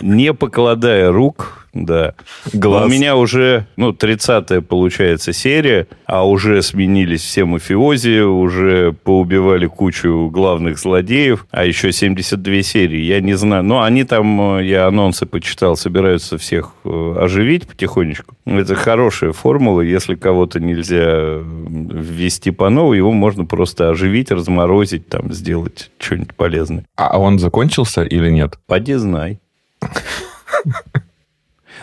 Не 0.03 0.33
покладая 0.33 1.13
рук, 1.13 1.64
да. 1.75 2.15
Глаз. 2.53 2.87
У 2.87 2.89
меня 2.89 3.17
уже, 3.17 3.67
ну, 3.77 3.91
30-я, 3.91 4.63
получается, 4.63 5.33
серия, 5.33 5.89
а 6.07 6.27
уже 6.27 6.63
сменились 6.63 7.23
все 7.23 7.45
мафиози, 7.45 8.21
уже 8.21 8.93
поубивали 8.93 9.67
кучу 9.67 10.31
главных 10.31 10.79
злодеев, 10.79 11.47
а 11.51 11.65
еще 11.65 11.93
72 11.93 12.63
серии. 12.63 13.01
Я 13.01 13.21
не 13.21 13.35
знаю, 13.35 13.65
но 13.65 13.83
они 13.83 14.05
там, 14.05 14.59
э, 14.59 14.65
я 14.65 14.87
анонсы 14.87 15.27
почитал, 15.27 15.77
собираются 15.77 16.39
всех 16.39 16.73
э, 16.85 17.17
оживить 17.19 17.67
потихонечку. 17.67 18.37
Это 18.47 18.77
хорошая 18.77 19.33
формула. 19.33 19.81
Если 19.81 20.15
кого-то 20.15 20.61
нельзя 20.61 21.41
ввести 21.43 22.53
по 22.53 22.71
новой, 22.71 22.99
его 22.99 23.11
можно 23.11 23.45
просто 23.45 23.91
оживить, 23.91 24.31
разморозить, 24.31 25.09
там, 25.09 25.33
сделать 25.33 25.91
что-нибудь 25.99 26.35
полезное. 26.35 26.85
А 26.97 27.19
он 27.19 27.41
закончился 27.41 28.05
или 28.05 28.31
нет? 28.31 28.59
Поди 28.67 28.95
знай. 28.95 29.41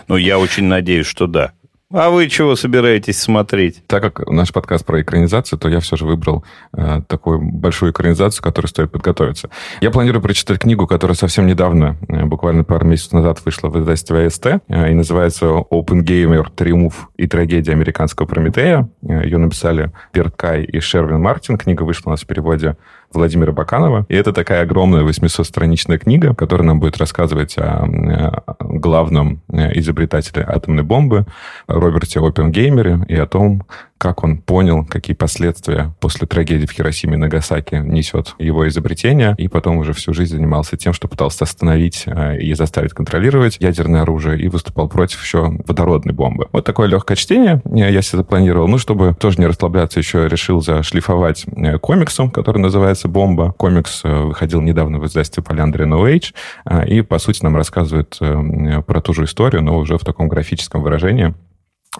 Ну, 0.08 0.18
я 0.18 0.40
очень 0.40 0.66
надеюсь, 0.66 1.06
что 1.06 1.28
да. 1.28 1.54
А 1.94 2.10
вы 2.10 2.30
чего 2.30 2.56
собираетесь 2.56 3.20
смотреть? 3.20 3.84
Так 3.88 4.02
как 4.02 4.30
наш 4.30 4.54
подкаст 4.54 4.86
про 4.86 5.02
экранизацию, 5.02 5.60
то 5.60 5.68
я 5.68 5.82
все 5.82 5.98
же 5.98 6.06
выбрал 6.06 6.46
э, 6.74 7.02
такую 7.06 7.42
большую 7.42 7.92
экранизацию, 7.92 8.42
которой 8.42 8.68
стоит 8.68 8.92
подготовиться. 8.92 9.50
Я 9.82 9.92
планирую 9.92 10.22
прочитать 10.22 10.60
книгу, 10.60 10.88
которая 10.88 11.16
совсем 11.16 11.48
недавно, 11.48 11.98
э, 12.08 12.24
буквально 12.24 12.64
пару 12.64 12.86
месяцев 12.86 13.12
назад, 13.14 13.42
вышла 13.44 13.68
в 13.68 13.78
издательстве 13.78 14.26
АСТ, 14.28 14.46
э, 14.46 14.92
и 14.92 14.94
называется 14.94 15.48
«Open 15.48 16.04
Gamer. 16.04 16.48
Триумф 16.56 17.10
и 17.18 17.28
трагедия 17.28 17.74
американского 17.74 18.26
Прометея». 18.26 18.90
Э, 19.04 19.26
ее 19.26 19.38
написали 19.38 19.92
Берт 20.14 20.36
Кай 20.38 20.64
и 20.64 20.80
Шервин 20.80 21.20
Мартин. 21.20 21.58
Книга 21.58 21.84
вышла 21.84 22.12
у 22.12 22.12
нас 22.12 22.22
в 22.22 22.26
переводе 22.26 22.78
Владимира 23.14 23.52
Баканова. 23.52 24.06
И 24.10 24.16
это 24.16 24.34
такая 24.34 24.64
огромная 24.64 25.04
800-страничная 25.04 25.98
книга, 25.98 26.34
которая 26.34 26.68
нам 26.68 26.80
будет 26.80 26.98
рассказывать 26.98 27.58
о, 27.58 27.86
э, 27.86 28.32
главном 28.60 29.42
э, 29.50 29.78
изобретателе 29.80 30.44
атомной 30.48 30.84
бомбы 30.84 31.26
Роберте 31.68 32.20
Оппенгеймере 32.20 33.06
и 33.08 33.16
о 33.16 33.26
том, 33.28 33.64
как 34.02 34.24
он 34.24 34.40
понял, 34.40 34.84
какие 34.84 35.16
последствия 35.16 35.94
после 36.00 36.26
трагедии 36.26 36.66
в 36.66 36.72
Хиросиме 36.72 37.14
и 37.14 37.18
Нагасаки 37.18 37.76
несет 37.76 38.34
его 38.40 38.68
изобретение, 38.68 39.36
и 39.38 39.48
потом 39.48 39.78
уже 39.78 39.94
всю 39.94 40.12
жизнь 40.12 40.38
занимался 40.38 40.76
тем, 40.76 40.92
что 40.92 41.08
пытался 41.08 41.44
остановить 41.44 42.06
э, 42.08 42.40
и 42.40 42.52
заставить 42.56 42.94
контролировать 42.94 43.58
ядерное 43.60 44.02
оружие, 44.02 44.42
и 44.42 44.48
выступал 44.48 44.90
против 44.90 45.22
еще 45.22 45.56
водородной 45.68 46.16
бомбы. 46.16 46.48
Вот 46.52 46.66
такое 46.66 46.88
легкое 46.88 47.16
чтение 47.16 47.62
э, 47.64 47.92
я 47.92 48.02
себе 48.02 48.18
запланировал. 48.18 48.68
Ну, 48.68 48.80
чтобы 48.80 49.14
тоже 49.14 49.38
не 49.38 49.46
расслабляться, 49.46 50.00
еще 50.00 50.28
решил 50.28 50.62
зашлифовать 50.62 51.46
э, 51.46 51.78
комиксом, 51.78 52.32
который 52.32 52.58
называется 52.58 53.08
«Бомба». 53.08 53.54
Комикс 53.56 54.02
выходил 54.04 54.62
недавно 54.62 54.98
в 54.98 55.06
издательстве 55.06 55.44
Поляндрия 55.44 55.86
No 55.86 56.12
Age, 56.12 56.88
и, 56.88 57.02
по 57.02 57.20
сути, 57.20 57.44
нам 57.44 57.56
рассказывает 57.56 58.18
про 58.18 59.02
ту 59.02 59.14
же 59.14 59.26
историю, 59.26 59.62
но 59.62 59.78
уже 59.78 60.00
в 60.00 60.04
таком 60.04 60.28
графическом 60.28 60.82
выражении. 60.82 61.36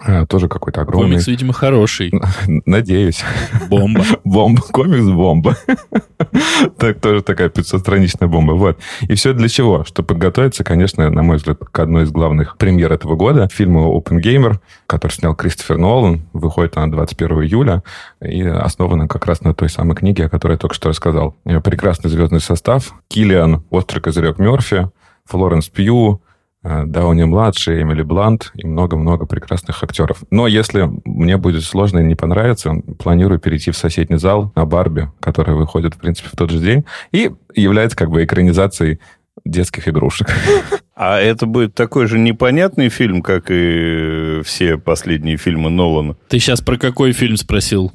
Э, 0.00 0.24
Тоже 0.26 0.48
какой-то 0.48 0.80
огромный... 0.80 1.10
Комикс, 1.10 1.26
видимо, 1.26 1.52
хороший. 1.52 2.12
Надеюсь. 2.46 3.22
Бомба. 3.68 4.04
Бомба. 4.24 4.62
Комикс 4.62 5.04
бомба. 5.04 5.56
Так 6.78 7.00
тоже 7.00 7.22
такая 7.22 7.48
500-страничная 7.50 8.26
бомба. 8.26 8.52
Вот. 8.52 8.78
И 9.02 9.14
все 9.14 9.34
для 9.34 9.48
чего? 9.48 9.84
Чтобы 9.84 10.08
подготовиться, 10.08 10.64
конечно, 10.64 11.10
на 11.10 11.22
мой 11.22 11.36
взгляд, 11.36 11.58
к 11.58 11.78
одной 11.78 12.04
из 12.04 12.10
главных 12.10 12.56
премьер 12.56 12.90
этого 12.92 13.16
года. 13.16 13.48
Фильму 13.52 13.94
Open 13.98 14.20
Gamer, 14.22 14.58
который 14.86 15.12
снял 15.12 15.34
Кристофер 15.34 15.76
Нолан. 15.76 16.22
Выходит 16.32 16.76
она 16.76 16.86
21 16.86 17.42
июля. 17.42 17.82
И 18.24 18.42
основана 18.42 19.08
как 19.08 19.26
раз 19.26 19.42
на 19.42 19.52
той 19.52 19.68
самой 19.68 19.94
книге, 19.94 20.26
о 20.26 20.28
которой 20.30 20.52
я 20.52 20.58
только 20.58 20.74
что 20.74 20.88
рассказал. 20.88 21.36
Э, 21.44 21.60
Прекрасный 21.60 22.08
звездный 22.08 22.40
состав. 22.40 22.94
Киллиан, 23.08 23.62
Острый 23.70 24.00
козырек 24.00 24.38
Мерфи, 24.38 24.88
Флоренс 25.26 25.68
Пью, 25.68 26.22
Дауни-младший, 26.62 27.82
Эмили 27.82 28.02
Блант 28.02 28.52
и 28.54 28.66
много-много 28.66 29.26
прекрасных 29.26 29.82
актеров. 29.82 30.22
Но 30.30 30.46
если 30.46 30.88
мне 31.04 31.36
будет 31.36 31.64
сложно 31.64 31.98
и 31.98 32.04
не 32.04 32.14
понравится, 32.14 32.74
планирую 32.98 33.40
перейти 33.40 33.70
в 33.70 33.76
соседний 33.76 34.18
зал 34.18 34.52
на 34.54 34.64
Барби, 34.64 35.08
которая 35.20 35.56
выходит, 35.56 35.94
в 35.94 35.98
принципе, 35.98 36.28
в 36.28 36.36
тот 36.36 36.50
же 36.50 36.58
день, 36.58 36.84
и 37.10 37.32
является 37.54 37.96
как 37.96 38.10
бы 38.10 38.24
экранизацией 38.24 39.00
детских 39.44 39.88
игрушек. 39.88 40.28
А 40.94 41.18
это 41.18 41.46
будет 41.46 41.74
такой 41.74 42.06
же 42.06 42.18
непонятный 42.18 42.90
фильм, 42.90 43.22
как 43.22 43.46
и 43.48 44.42
все 44.44 44.76
последние 44.76 45.38
фильмы 45.38 45.70
Нолана. 45.70 46.16
Ты 46.28 46.38
сейчас 46.38 46.60
про 46.60 46.76
какой 46.76 47.12
фильм 47.12 47.36
спросил? 47.36 47.92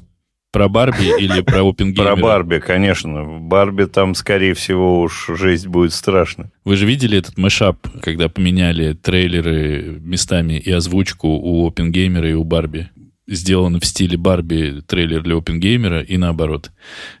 Про 0.50 0.68
Барби 0.68 1.20
или 1.20 1.42
про 1.42 1.62
Опенгеймера? 1.62 2.14
Про 2.14 2.22
Барби, 2.22 2.58
конечно. 2.58 3.22
В 3.22 3.42
Барби 3.42 3.84
там, 3.84 4.14
скорее 4.14 4.54
всего, 4.54 5.02
уж 5.02 5.26
жизнь 5.28 5.68
будет 5.68 5.92
страшна. 5.92 6.50
Вы 6.64 6.76
же 6.76 6.86
видели 6.86 7.18
этот 7.18 7.36
мэшап, 7.36 7.86
когда 8.00 8.30
поменяли 8.30 8.94
трейлеры 8.94 9.98
местами 10.00 10.54
и 10.54 10.70
озвучку 10.70 11.28
у 11.28 11.68
Опенгеймера 11.68 12.30
и 12.30 12.32
у 12.32 12.44
Барби? 12.44 12.88
Сделано 13.26 13.78
в 13.78 13.84
стиле 13.84 14.16
Барби 14.16 14.82
трейлер 14.86 15.22
для 15.22 15.36
Опенгеймера 15.36 16.00
и 16.00 16.16
наоборот. 16.16 16.70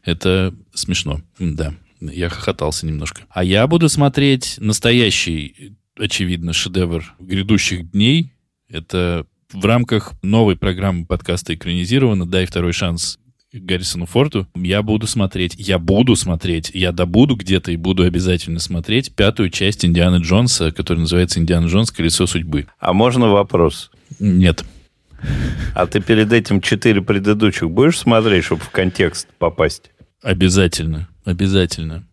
Это 0.04 0.54
смешно, 0.72 1.20
да. 1.38 1.74
Я 2.00 2.30
хохотался 2.30 2.86
немножко. 2.86 3.22
А 3.28 3.44
я 3.44 3.66
буду 3.66 3.90
смотреть 3.90 4.54
настоящий, 4.58 5.76
очевидно, 5.98 6.54
шедевр 6.54 7.04
грядущих 7.18 7.90
дней. 7.90 8.32
Это 8.70 9.26
в 9.52 9.64
рамках 9.64 10.12
новой 10.22 10.56
программы 10.56 11.06
подкаста 11.06 11.54
«Экранизировано» 11.54 12.26
«Дай 12.26 12.44
второй 12.46 12.72
шанс 12.72 13.18
Гаррисону 13.52 14.04
Форту, 14.04 14.46
я 14.54 14.82
буду 14.82 15.06
смотреть, 15.06 15.54
я 15.56 15.78
буду 15.78 16.16
смотреть, 16.16 16.70
я 16.74 16.92
добуду 16.92 17.34
где-то 17.34 17.72
и 17.72 17.76
буду 17.76 18.02
обязательно 18.02 18.58
смотреть 18.58 19.14
пятую 19.14 19.48
часть 19.48 19.86
Индианы 19.86 20.16
Джонса, 20.16 20.70
которая 20.70 21.02
называется 21.02 21.40
«Индиана 21.40 21.66
Джонс. 21.66 21.90
Колесо 21.90 22.26
судьбы». 22.26 22.66
А 22.78 22.92
можно 22.92 23.28
вопрос? 23.28 23.90
Нет. 24.18 24.64
А 25.74 25.86
ты 25.86 26.00
перед 26.00 26.32
этим 26.32 26.60
четыре 26.60 27.00
предыдущих 27.00 27.70
будешь 27.70 27.98
смотреть, 27.98 28.44
чтобы 28.44 28.62
в 28.62 28.70
контекст 28.70 29.28
попасть? 29.38 29.90
Обязательно, 30.22 31.08
обязательно. 31.24 32.06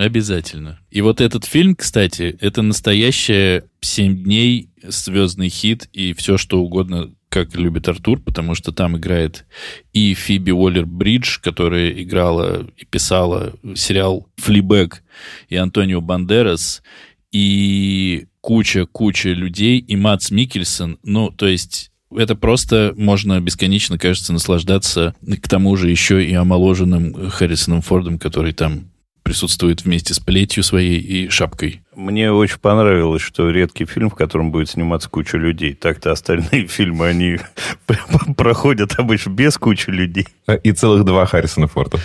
Обязательно. 0.00 0.78
И 0.90 1.02
вот 1.02 1.20
этот 1.20 1.44
фильм, 1.44 1.76
кстати, 1.76 2.34
это 2.40 2.62
настоящее 2.62 3.64
«Семь 3.82 4.24
дней», 4.24 4.70
звездный 4.82 5.50
хит 5.50 5.90
и 5.92 6.14
все, 6.14 6.38
что 6.38 6.62
угодно, 6.62 7.10
как 7.28 7.54
любит 7.54 7.86
Артур, 7.86 8.18
потому 8.18 8.54
что 8.54 8.72
там 8.72 8.96
играет 8.96 9.44
и 9.92 10.14
Фиби 10.14 10.52
Уоллер-Бридж, 10.52 11.38
которая 11.42 11.90
играла 11.90 12.66
и 12.78 12.86
писала 12.86 13.52
сериал 13.74 14.26
«Флибэк», 14.38 15.02
и 15.50 15.56
Антонио 15.56 16.00
Бандерас, 16.00 16.82
и 17.30 18.24
куча-куча 18.40 19.32
людей, 19.32 19.80
и 19.80 19.96
Мац 19.96 20.30
Микельсон. 20.30 20.98
Ну, 21.02 21.30
то 21.30 21.46
есть 21.46 21.90
это 22.10 22.36
просто 22.36 22.94
можно 22.96 23.38
бесконечно, 23.38 23.98
кажется, 23.98 24.32
наслаждаться 24.32 25.14
к 25.42 25.46
тому 25.46 25.76
же 25.76 25.90
еще 25.90 26.24
и 26.24 26.32
омоложенным 26.32 27.28
Харрисоном 27.28 27.82
Фордом, 27.82 28.18
который 28.18 28.54
там 28.54 28.90
присутствует 29.22 29.84
вместе 29.84 30.14
с 30.14 30.20
плетью 30.20 30.62
своей 30.62 30.98
и 30.98 31.28
шапкой. 31.28 31.82
Мне 31.94 32.32
очень 32.32 32.58
понравилось, 32.58 33.22
что 33.22 33.50
редкий 33.50 33.84
фильм, 33.84 34.10
в 34.10 34.14
котором 34.14 34.50
будет 34.50 34.70
сниматься 34.70 35.08
куча 35.08 35.36
людей. 35.36 35.74
Так-то 35.74 36.12
остальные 36.12 36.66
фильмы, 36.68 37.08
они 37.08 37.38
проходят 38.36 38.98
обычно 38.98 39.30
без 39.30 39.56
кучи 39.58 39.90
людей. 39.90 40.26
И 40.62 40.72
целых 40.72 41.04
два 41.04 41.26
Харрисона 41.26 41.68
Форда. 41.68 41.98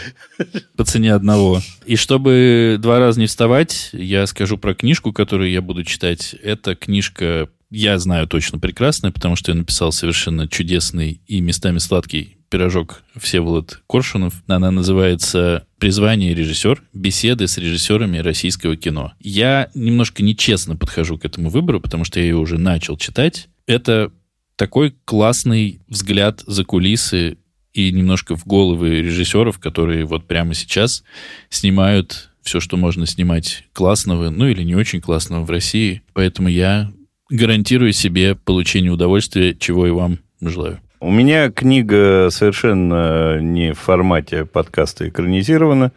По 0.75 0.83
цене 0.83 1.13
одного. 1.13 1.61
И 1.85 1.95
чтобы 1.95 2.77
два 2.79 2.99
раза 2.99 3.19
не 3.19 3.27
вставать, 3.27 3.89
я 3.93 4.27
скажу 4.27 4.57
про 4.57 4.73
книжку, 4.73 5.13
которую 5.13 5.49
я 5.51 5.61
буду 5.61 5.83
читать. 5.83 6.35
Это 6.43 6.75
книжка 6.75 7.49
я 7.71 7.97
знаю 7.99 8.27
точно 8.27 8.59
прекрасная, 8.59 9.11
потому 9.11 9.35
что 9.35 9.51
я 9.51 9.57
написал 9.57 9.91
совершенно 9.91 10.47
чудесный 10.47 11.21
и 11.27 11.41
местами 11.41 11.79
сладкий 11.79 12.37
пирожок 12.55 13.03
Всеволод 13.17 13.81
Коршунов. 13.85 14.41
Она 14.47 14.71
называется 14.71 15.67
«Призвание 15.77 16.33
режиссер. 16.33 16.83
Беседы 16.93 17.49
с 17.49 17.57
режиссерами 17.57 18.19
российского 18.19 18.77
кино». 18.77 19.11
Я 19.19 19.69
немножко 19.75 20.23
нечестно 20.23 20.77
подхожу 20.77 21.17
к 21.17 21.25
этому 21.25 21.49
выбору, 21.49 21.81
потому 21.81 22.05
что 22.05 22.21
я 22.21 22.27
ее 22.27 22.37
уже 22.37 22.57
начал 22.57 22.95
читать. 22.95 23.49
Это 23.67 24.09
такой 24.55 24.95
классный 25.03 25.81
взгляд 25.89 26.43
за 26.47 26.63
кулисы 26.63 27.39
и 27.73 27.91
немножко 27.91 28.37
в 28.37 28.47
головы 28.47 29.01
режиссеров, 29.01 29.59
которые 29.59 30.05
вот 30.05 30.25
прямо 30.25 30.53
сейчас 30.53 31.03
снимают 31.49 32.29
все, 32.41 32.61
что 32.61 32.77
можно 32.77 33.05
снимать 33.05 33.65
классного, 33.73 34.29
ну 34.29 34.47
или 34.47 34.63
не 34.63 34.75
очень 34.75 35.01
классного 35.01 35.43
в 35.43 35.51
России. 35.51 36.03
Поэтому 36.13 36.47
я 36.47 36.89
гарантирую 37.29 37.91
себе 37.91 38.33
получение 38.33 38.93
удовольствия, 38.93 39.53
чего 39.53 39.87
и 39.87 39.91
вам 39.91 40.19
желаю. 40.39 40.79
У 41.05 41.11
меня 41.11 41.51
книга 41.51 42.29
совершенно 42.31 43.39
не 43.39 43.73
в 43.73 43.79
формате 43.79 44.43
подкаста 44.43 45.07
экранизирована. 45.07 45.91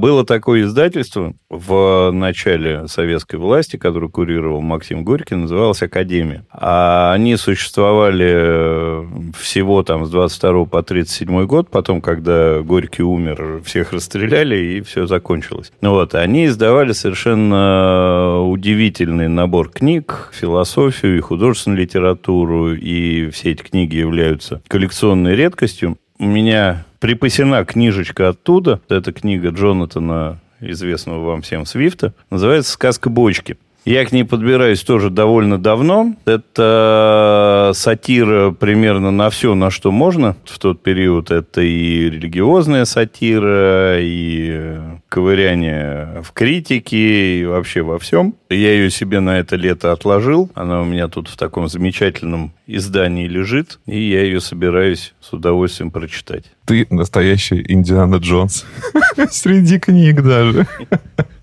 Было 0.00 0.24
такое 0.24 0.62
издательство 0.62 1.34
в 1.50 2.10
начале 2.10 2.88
советской 2.88 3.36
власти, 3.36 3.76
которое 3.76 4.08
курировал 4.08 4.62
Максим 4.62 5.04
Горький, 5.04 5.34
называлось 5.34 5.82
«Академия». 5.82 6.46
А 6.50 7.12
они 7.12 7.36
существовали 7.36 9.06
всего 9.34 9.82
там 9.82 10.06
с 10.06 10.10
22 10.10 10.64
по 10.64 10.82
37 10.82 11.44
год, 11.44 11.68
потом, 11.68 12.00
когда 12.00 12.60
Горький 12.60 13.02
умер, 13.02 13.60
всех 13.62 13.92
расстреляли, 13.92 14.56
и 14.56 14.80
все 14.80 15.06
закончилось. 15.06 15.70
Ну 15.82 15.90
вот, 15.90 16.14
они 16.14 16.46
издавали 16.46 16.92
совершенно 16.92 18.40
удивительный 18.40 19.28
набор 19.28 19.68
книг, 19.68 20.30
философию 20.32 21.18
и 21.18 21.20
художественную 21.20 21.78
литературу, 21.78 22.72
и 22.72 23.28
все 23.28 23.50
эти 23.50 23.60
книги 23.60 23.96
являются 23.96 24.62
коллекционной 24.66 25.36
редкостью. 25.36 25.98
У 26.18 26.24
меня 26.24 26.86
припасена 27.00 27.64
книжечка 27.64 28.28
оттуда. 28.28 28.80
Это 28.88 29.12
книга 29.12 29.48
Джонатана, 29.48 30.40
известного 30.60 31.24
вам 31.24 31.42
всем 31.42 31.66
Свифта. 31.66 32.14
Называется 32.30 32.72
«Сказка 32.72 33.10
бочки». 33.10 33.58
Я 33.84 34.04
к 34.04 34.12
ней 34.12 34.24
подбираюсь 34.24 34.82
тоже 34.82 35.10
довольно 35.10 35.58
давно. 35.58 36.14
Это 36.26 37.72
сатира 37.74 38.50
примерно 38.50 39.10
на 39.10 39.30
все, 39.30 39.54
на 39.54 39.70
что 39.70 39.90
можно 39.90 40.36
в 40.44 40.58
тот 40.58 40.82
период. 40.82 41.30
Это 41.30 41.62
и 41.62 42.10
религиозная 42.10 42.84
сатира, 42.84 43.98
и 43.98 44.78
ковыряние 45.08 46.22
в 46.22 46.32
критике, 46.32 47.40
и 47.40 47.44
вообще 47.46 47.82
во 47.82 47.98
всем. 47.98 48.34
Я 48.50 48.72
ее 48.72 48.90
себе 48.90 49.20
на 49.20 49.38
это 49.38 49.56
лето 49.56 49.92
отложил. 49.92 50.50
Она 50.54 50.82
у 50.82 50.84
меня 50.84 51.08
тут 51.08 51.28
в 51.28 51.36
таком 51.36 51.68
замечательном 51.68 52.52
издании 52.66 53.26
лежит, 53.26 53.80
и 53.86 54.00
я 54.00 54.22
ее 54.22 54.40
собираюсь 54.40 55.14
с 55.20 55.32
удовольствием 55.32 55.90
прочитать. 55.90 56.44
Ты 56.66 56.86
настоящий 56.90 57.64
Индиана 57.66 58.16
Джонс. 58.16 58.66
Среди 59.30 59.78
книг 59.78 60.22
даже. 60.22 60.66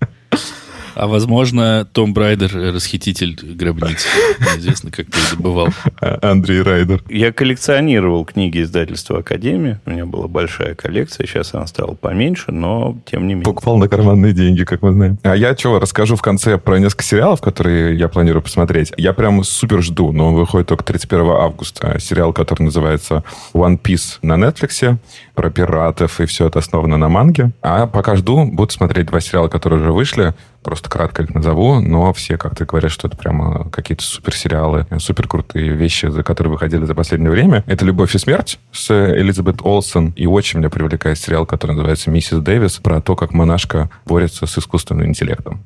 А 0.98 1.06
возможно, 1.06 1.88
Том 1.92 2.12
Брайдер 2.12 2.74
расхититель 2.74 3.38
гробниц. 3.54 4.04
Неизвестно, 4.40 4.90
как 4.90 5.06
ты 5.06 5.18
это 5.30 5.40
бывал. 5.40 5.68
А, 6.00 6.18
Андрей 6.32 6.60
Райдер. 6.60 7.04
Я 7.08 7.32
коллекционировал 7.32 8.24
книги 8.24 8.60
издательства 8.60 9.20
Академии. 9.20 9.78
У 9.86 9.90
меня 9.90 10.06
была 10.06 10.26
большая 10.26 10.74
коллекция. 10.74 11.28
Сейчас 11.28 11.54
она 11.54 11.68
стала 11.68 11.94
поменьше, 11.94 12.50
но 12.50 12.98
тем 13.08 13.28
не 13.28 13.34
менее. 13.34 13.44
Покупал 13.44 13.78
на 13.78 13.88
карманные 13.88 14.32
деньги, 14.32 14.64
как 14.64 14.82
мы 14.82 14.90
знаем. 14.90 15.18
А 15.22 15.36
я 15.36 15.56
что, 15.56 15.78
расскажу 15.78 16.16
в 16.16 16.22
конце 16.22 16.58
про 16.58 16.78
несколько 16.80 17.04
сериалов, 17.04 17.40
которые 17.40 17.96
я 17.96 18.08
планирую 18.08 18.42
посмотреть. 18.42 18.92
Я 18.96 19.12
прям 19.12 19.44
супер 19.44 19.82
жду, 19.82 20.10
но 20.10 20.28
он 20.28 20.34
выходит 20.34 20.66
только 20.66 20.82
31 20.82 21.26
августа. 21.30 21.96
Сериал, 22.00 22.32
который 22.32 22.64
называется 22.64 23.22
One 23.54 23.80
Piece 23.80 24.18
на 24.22 24.34
Netflix 24.34 24.96
про 25.36 25.50
пиратов, 25.50 26.20
и 26.20 26.26
все 26.26 26.48
это 26.48 26.58
основано 26.58 26.96
на 26.96 27.08
манге. 27.08 27.52
А 27.62 27.86
пока 27.86 28.16
жду, 28.16 28.44
буду 28.44 28.72
смотреть 28.72 29.06
два 29.06 29.20
сериала, 29.20 29.46
которые 29.46 29.80
уже 29.80 29.92
вышли. 29.92 30.34
Просто 30.62 30.90
кратко 30.90 31.22
их 31.22 31.34
назову, 31.34 31.80
но 31.80 32.12
все 32.12 32.36
как-то 32.36 32.64
говорят, 32.64 32.90
что 32.90 33.08
это 33.08 33.16
прямо 33.16 33.70
какие-то 33.70 34.02
суперсериалы, 34.02 34.86
супер 34.98 35.28
крутые 35.28 35.72
вещи, 35.72 36.06
за 36.06 36.22
которые 36.22 36.52
выходили 36.52 36.84
за 36.84 36.94
последнее 36.94 37.30
время. 37.30 37.64
Это 37.66 37.84
«Любовь 37.84 38.14
и 38.14 38.18
смерть» 38.18 38.58
с 38.72 38.90
Элизабет 38.90 39.62
Олсен. 39.62 40.12
И 40.16 40.26
очень 40.26 40.58
меня 40.58 40.70
привлекает 40.70 41.18
сериал, 41.18 41.46
который 41.46 41.72
называется 41.72 42.10
«Миссис 42.10 42.38
Дэвис», 42.38 42.78
про 42.78 43.00
то, 43.00 43.16
как 43.16 43.32
монашка 43.32 43.90
борется 44.04 44.46
с 44.46 44.58
искусственным 44.58 45.06
интеллектом. 45.06 45.64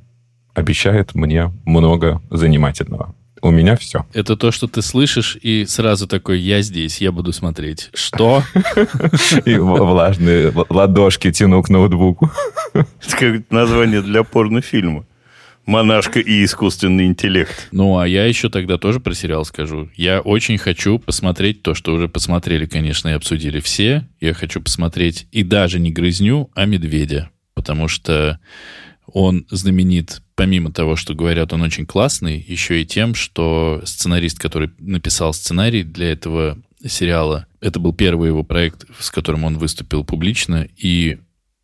Обещает 0.54 1.14
мне 1.14 1.50
много 1.64 2.20
занимательного 2.30 3.14
у 3.42 3.50
меня 3.50 3.76
все. 3.76 4.06
Это 4.14 4.36
то, 4.36 4.52
что 4.52 4.68
ты 4.68 4.82
слышишь, 4.82 5.36
и 5.42 5.66
сразу 5.66 6.06
такой, 6.06 6.40
я 6.40 6.62
здесь, 6.62 7.00
я 7.00 7.12
буду 7.12 7.32
смотреть. 7.32 7.90
Что? 7.92 8.42
И 9.44 9.56
влажные 9.56 10.52
ладошки 10.70 11.32
тяну 11.32 11.62
к 11.62 11.68
ноутбуку. 11.68 12.30
Это 12.72 13.16
как 13.18 13.50
название 13.50 14.00
для 14.00 14.22
порнофильма. 14.22 15.04
Монашка 15.64 16.18
и 16.18 16.44
искусственный 16.44 17.06
интеллект. 17.06 17.68
Ну, 17.70 17.96
а 17.96 18.08
я 18.08 18.24
еще 18.24 18.48
тогда 18.48 18.78
тоже 18.78 18.98
про 18.98 19.14
сериал 19.14 19.44
скажу. 19.44 19.88
Я 19.94 20.20
очень 20.20 20.58
хочу 20.58 20.98
посмотреть 20.98 21.62
то, 21.62 21.74
что 21.74 21.94
уже 21.94 22.08
посмотрели, 22.08 22.66
конечно, 22.66 23.08
и 23.08 23.12
обсудили 23.12 23.60
все. 23.60 24.08
Я 24.20 24.34
хочу 24.34 24.60
посмотреть 24.60 25.28
и 25.30 25.44
даже 25.44 25.78
не 25.78 25.92
грызню, 25.92 26.50
а 26.54 26.64
медведя. 26.64 27.30
Потому 27.54 27.86
что 27.86 28.40
он 29.12 29.46
знаменит, 29.50 30.22
помимо 30.34 30.72
того, 30.72 30.96
что 30.96 31.14
говорят, 31.14 31.52
он 31.52 31.62
очень 31.62 31.86
классный, 31.86 32.44
еще 32.46 32.80
и 32.80 32.86
тем, 32.86 33.14
что 33.14 33.82
сценарист, 33.84 34.38
который 34.38 34.70
написал 34.78 35.34
сценарий 35.34 35.82
для 35.82 36.12
этого 36.12 36.58
сериала, 36.84 37.46
это 37.60 37.78
был 37.78 37.92
первый 37.92 38.28
его 38.28 38.42
проект, 38.42 38.86
с 38.98 39.10
которым 39.10 39.44
он 39.44 39.58
выступил 39.58 40.04
публично, 40.04 40.66
и 40.76 41.18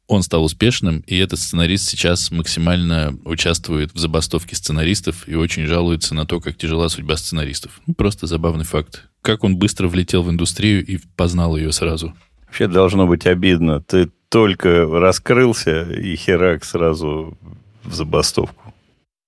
он 0.07 0.23
стал 0.23 0.45
успешным, 0.45 1.01
и 1.07 1.17
этот 1.17 1.39
сценарист 1.39 1.89
сейчас 1.89 2.31
максимально 2.31 3.19
участвует 3.25 3.93
в 3.93 3.99
забастовке 3.99 4.57
сценаристов 4.57 5.29
и 5.29 5.35
очень 5.35 5.67
жалуется 5.67 6.15
на 6.15 6.25
то, 6.25 6.41
как 6.41 6.57
тяжела 6.57 6.89
судьба 6.89 7.17
сценаристов. 7.17 7.81
Ну, 7.87 7.95
просто 7.95 8.27
забавный 8.27 8.65
факт. 8.65 9.05
Как 9.21 9.45
он 9.45 9.57
быстро 9.57 9.89
влетел 9.89 10.23
в 10.23 10.31
индустрию 10.31 10.85
и 10.85 10.99
познал 11.17 11.57
ее 11.57 11.73
сразу. 11.73 12.15
Вообще 12.47 12.69
должно 12.69 13.07
быть 13.07 13.27
обидно. 13.27 13.83
Ты 13.83 14.11
только 14.29 14.87
раскрылся, 14.87 15.83
и 15.83 16.17
херак 16.17 16.65
сразу 16.65 17.37
в 17.85 17.95
забастовку. 17.95 18.75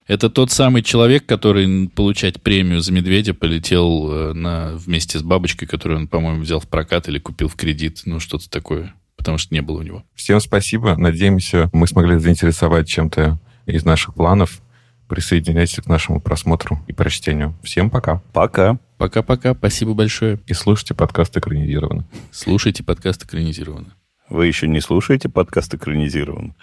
Это 0.07 0.29
тот 0.29 0.51
самый 0.51 0.83
человек, 0.83 1.25
который 1.25 1.89
получать 1.89 2.43
премию 2.43 2.81
за 2.81 2.93
медведя 2.93 3.33
полетел 3.33 4.11
э, 4.11 4.33
на, 4.33 4.73
вместе 4.75 5.21
с 5.21 5.23
бабочкой, 5.23 5.69
которую 5.69 6.01
он, 6.01 6.09
по-моему, 6.09 6.41
взял 6.41 6.59
в 6.59 6.67
прокат 6.67 7.09
или 7.09 7.21
купил 7.21 7.47
в 7.47 7.55
кредит. 7.55 8.03
Ну, 8.07 8.19
что-то 8.19 8.51
такое. 8.51 8.93
Потому 9.17 9.39
что 9.39 9.55
не 9.55 9.61
было 9.61 9.79
у 9.79 9.83
него. 9.83 10.03
Всем 10.17 10.41
спасибо. 10.41 10.97
Надеемся, 10.97 11.71
мы 11.73 11.87
смогли 11.87 12.19
заинтересовать 12.19 12.89
чем-то 12.89 13.39
из 13.67 13.85
наших 13.85 14.15
планов. 14.15 14.61
Присоединяйтесь 15.07 15.77
к 15.77 15.87
нашему 15.87 16.21
просмотру 16.21 16.81
и 16.89 16.93
прочтению. 16.93 17.55
Всем 17.63 17.89
пока. 17.89 18.21
Пока. 18.33 18.81
Пока-пока. 18.99 19.55
Спасибо 19.55 19.95
большое. 19.95 20.41
И 20.49 20.55
слушайте 20.55 20.95
подкаст 20.95 21.37
экранизированно. 21.37 22.05
Слушайте 22.33 22.83
подкаст 22.83 23.25
экранизированно. 23.25 23.95
Вы 24.31 24.47
еще 24.47 24.69
не 24.69 24.81
слушаете 24.81 25.29
подкаст 25.29 25.75
экранизирован? 25.75 26.55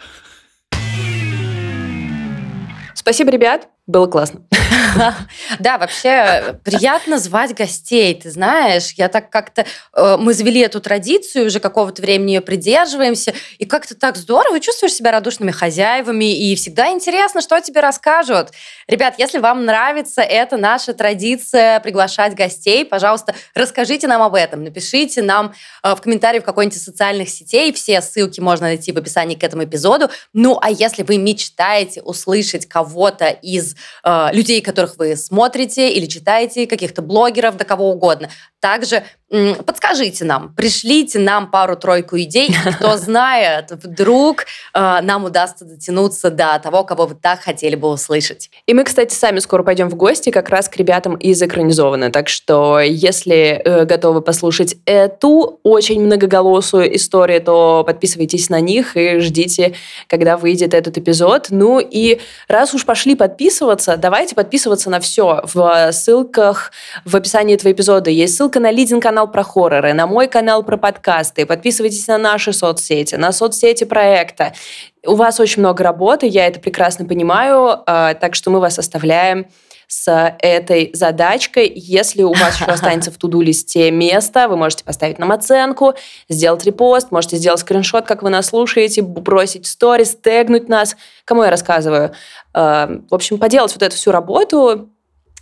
Спасибо, 2.93 3.30
ребят. 3.30 3.69
Было 3.88 4.08
классно. 4.08 4.41
Да, 5.60 5.78
вообще 5.78 6.60
приятно 6.63 7.19
звать 7.19 7.56
гостей, 7.56 8.13
ты 8.15 8.30
знаешь. 8.30 8.91
Я 8.93 9.08
так 9.08 9.30
как-то... 9.30 9.65
Э, 9.95 10.17
мы 10.19 10.34
завели 10.34 10.60
эту 10.60 10.82
традицию, 10.82 11.45
уже 11.47 11.60
какого-то 11.60 12.02
времени 12.02 12.32
ее 12.32 12.41
придерживаемся, 12.41 13.34
и 13.60 13.65
как-то 13.65 13.95
так 13.95 14.17
здорово, 14.17 14.60
чувствуешь 14.60 14.93
себя 14.93 15.12
радушными 15.12 15.52
хозяевами, 15.52 16.36
и 16.36 16.56
всегда 16.56 16.89
интересно, 16.89 17.41
что 17.41 17.60
тебе 17.62 17.80
расскажут. 17.80 18.50
Ребят, 18.88 19.15
если 19.17 19.39
вам 19.39 19.65
нравится 19.65 20.21
эта 20.21 20.58
наша 20.58 20.93
традиция 20.93 21.80
приглашать 21.80 22.36
гостей, 22.36 22.86
пожалуйста, 22.86 23.36
расскажите 23.54 24.08
нам 24.08 24.21
об 24.21 24.36
этом, 24.36 24.63
напишите 24.63 25.21
нам 25.21 25.54
э, 25.84 25.95
в 25.95 26.02
комментарии 26.02 26.39
в 26.39 26.43
какой-нибудь 26.43 26.82
социальных 26.82 27.30
сетей, 27.30 27.71
все 27.71 28.02
ссылки 28.02 28.39
можно 28.39 28.67
найти 28.67 28.91
в 28.91 28.97
описании 28.97 29.36
к 29.36 29.43
этому 29.43 29.63
эпизоду. 29.63 30.10
Ну, 30.34 30.60
а 30.62 30.71
если 30.71 31.04
вы 31.04 31.17
мечтаете 31.17 32.02
услышать 32.02 32.67
кого-то 32.67 33.30
из 33.30 33.77
э, 34.04 34.30
людей, 34.34 34.62
которых 34.62 34.98
вы 34.98 35.16
смотрите 35.16 35.92
или 35.92 36.06
читаете, 36.06 36.68
каких-то 36.68 37.02
блогеров, 37.02 37.58
да 37.58 37.66
кого 37.66 37.92
угодно. 37.92 38.30
Также 38.60 39.04
подскажите 39.65 40.24
нам, 40.24 40.54
пришлите 40.56 41.20
нам 41.20 41.52
пару-тройку 41.52 42.17
идей, 42.17 42.56
кто 42.78 42.96
знает, 42.98 43.72
вдруг 43.72 44.46
э, 44.74 45.00
нам 45.02 45.26
удастся 45.26 45.65
дотянуться 45.65 46.30
до 46.30 46.58
того, 46.63 46.86
кого 46.86 47.08
вы 47.08 47.15
так 47.15 47.41
хотели 47.41 47.76
бы 47.76 47.89
услышать. 47.89 48.50
И 48.67 48.74
мы, 48.74 48.86
кстати, 48.86 49.13
сами 49.13 49.39
скоро 49.39 49.63
пойдем 49.63 49.89
в 49.89 49.96
гости 49.96 50.30
как 50.30 50.48
раз 50.48 50.70
к 50.70 50.78
ребятам 50.78 51.15
из 51.15 51.41
экранизованной. 51.41 52.10
Так 52.10 52.30
что, 52.30 52.80
если 52.80 53.62
э, 53.63 53.84
готовы 53.84 54.22
послушать 54.22 54.78
эту 54.86 55.60
очень 55.63 56.02
многоголосую 56.02 56.96
историю, 56.96 57.41
то 57.41 57.84
подписывайтесь 57.86 58.50
на 58.50 58.62
них 58.62 58.96
и 58.96 59.20
ждите, 59.20 59.76
когда 60.08 60.38
выйдет 60.38 60.74
этот 60.74 60.98
эпизод. 60.98 61.48
Ну 61.50 61.80
и 61.80 62.22
раз 62.48 62.74
уж 62.74 62.86
пошли 62.86 63.15
подписываться, 63.15 63.98
давайте 63.98 64.36
подписываться 64.36 64.89
на 64.89 65.02
все. 65.02 65.41
В 65.43 65.91
ссылках 65.91 66.72
в 67.04 67.13
описании 67.13 67.56
этого 67.56 67.74
эпизода 67.74 68.10
есть 68.10 68.38
ссылка 68.38 68.46
ссылка 68.47 68.62
на 68.62 68.71
Лидин-канал 68.71 69.29
про 69.29 69.43
хорроры, 69.43 69.91
на 69.91 70.07
мой 70.07 70.29
канал 70.29 70.63
про 70.63 70.77
подкасты. 70.77 71.45
Подписывайтесь 71.45 72.07
на 72.07 72.17
наши 72.17 72.53
соцсети, 72.53 73.15
на 73.15 73.33
соцсети 73.33 73.83
проекта. 73.83 74.53
У 75.05 75.15
вас 75.15 75.41
очень 75.41 75.60
много 75.62 75.83
работы, 75.83 76.27
я 76.27 76.47
это 76.47 76.62
прекрасно 76.62 77.03
понимаю, 77.03 77.83
а, 77.86 78.13
так 78.13 78.36
что 78.36 78.49
мы 78.49 78.62
вас 78.62 78.79
оставляем 78.79 79.47
с 79.88 80.38
этой 80.39 80.91
задачкой. 80.93 81.69
Если 81.75 82.23
у 82.23 82.31
вас 82.31 82.55
еще 82.55 82.65
останется 82.71 83.12
в 83.12 83.17
туду-листе 83.17 83.91
место, 83.91 84.47
вы 84.47 84.55
можете 84.55 84.86
поставить 84.86 85.19
нам 85.19 85.33
оценку, 85.33 85.95
сделать 86.29 86.63
репост, 86.63 87.12
можете 87.12 87.36
сделать 87.36 87.60
скриншот, 87.60 88.05
как 88.05 88.23
вы 88.23 88.29
нас 88.29 88.45
слушаете, 88.45 89.01
бросить 89.01 89.65
в 89.65 89.67
сторис, 89.67 90.15
тегнуть 90.15 90.69
нас. 90.69 90.95
Кому 91.25 91.43
я 91.43 91.49
рассказываю? 91.49 92.13
А, 92.53 92.89
в 93.10 93.13
общем, 93.13 93.39
поделать 93.39 93.73
вот 93.73 93.83
эту 93.83 93.97
всю 93.97 94.12
работу, 94.12 94.89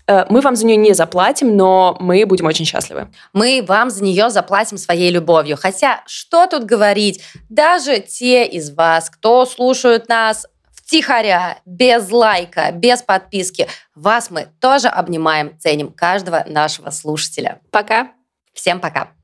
мы 0.07 0.41
вам 0.41 0.55
за 0.55 0.65
нее 0.65 0.77
не 0.77 0.93
заплатим, 0.93 1.55
но 1.55 1.97
мы 1.99 2.25
будем 2.25 2.45
очень 2.45 2.65
счастливы. 2.65 3.07
Мы 3.33 3.63
вам 3.67 3.89
за 3.89 4.03
нее 4.03 4.29
заплатим 4.29 4.77
своей 4.77 5.09
любовью. 5.11 5.57
Хотя, 5.57 6.03
что 6.05 6.47
тут 6.47 6.65
говорить, 6.65 7.23
даже 7.49 7.99
те 7.99 8.45
из 8.45 8.71
вас, 8.71 9.09
кто 9.09 9.45
слушают 9.45 10.07
нас 10.07 10.45
втихаря, 10.71 11.57
без 11.65 12.11
лайка, 12.11 12.71
без 12.71 13.01
подписки, 13.01 13.67
вас 13.95 14.29
мы 14.29 14.47
тоже 14.61 14.87
обнимаем, 14.87 15.57
ценим 15.59 15.91
каждого 15.91 16.43
нашего 16.47 16.91
слушателя. 16.91 17.59
Пока. 17.71 18.11
Всем 18.53 18.79
пока. 18.79 19.14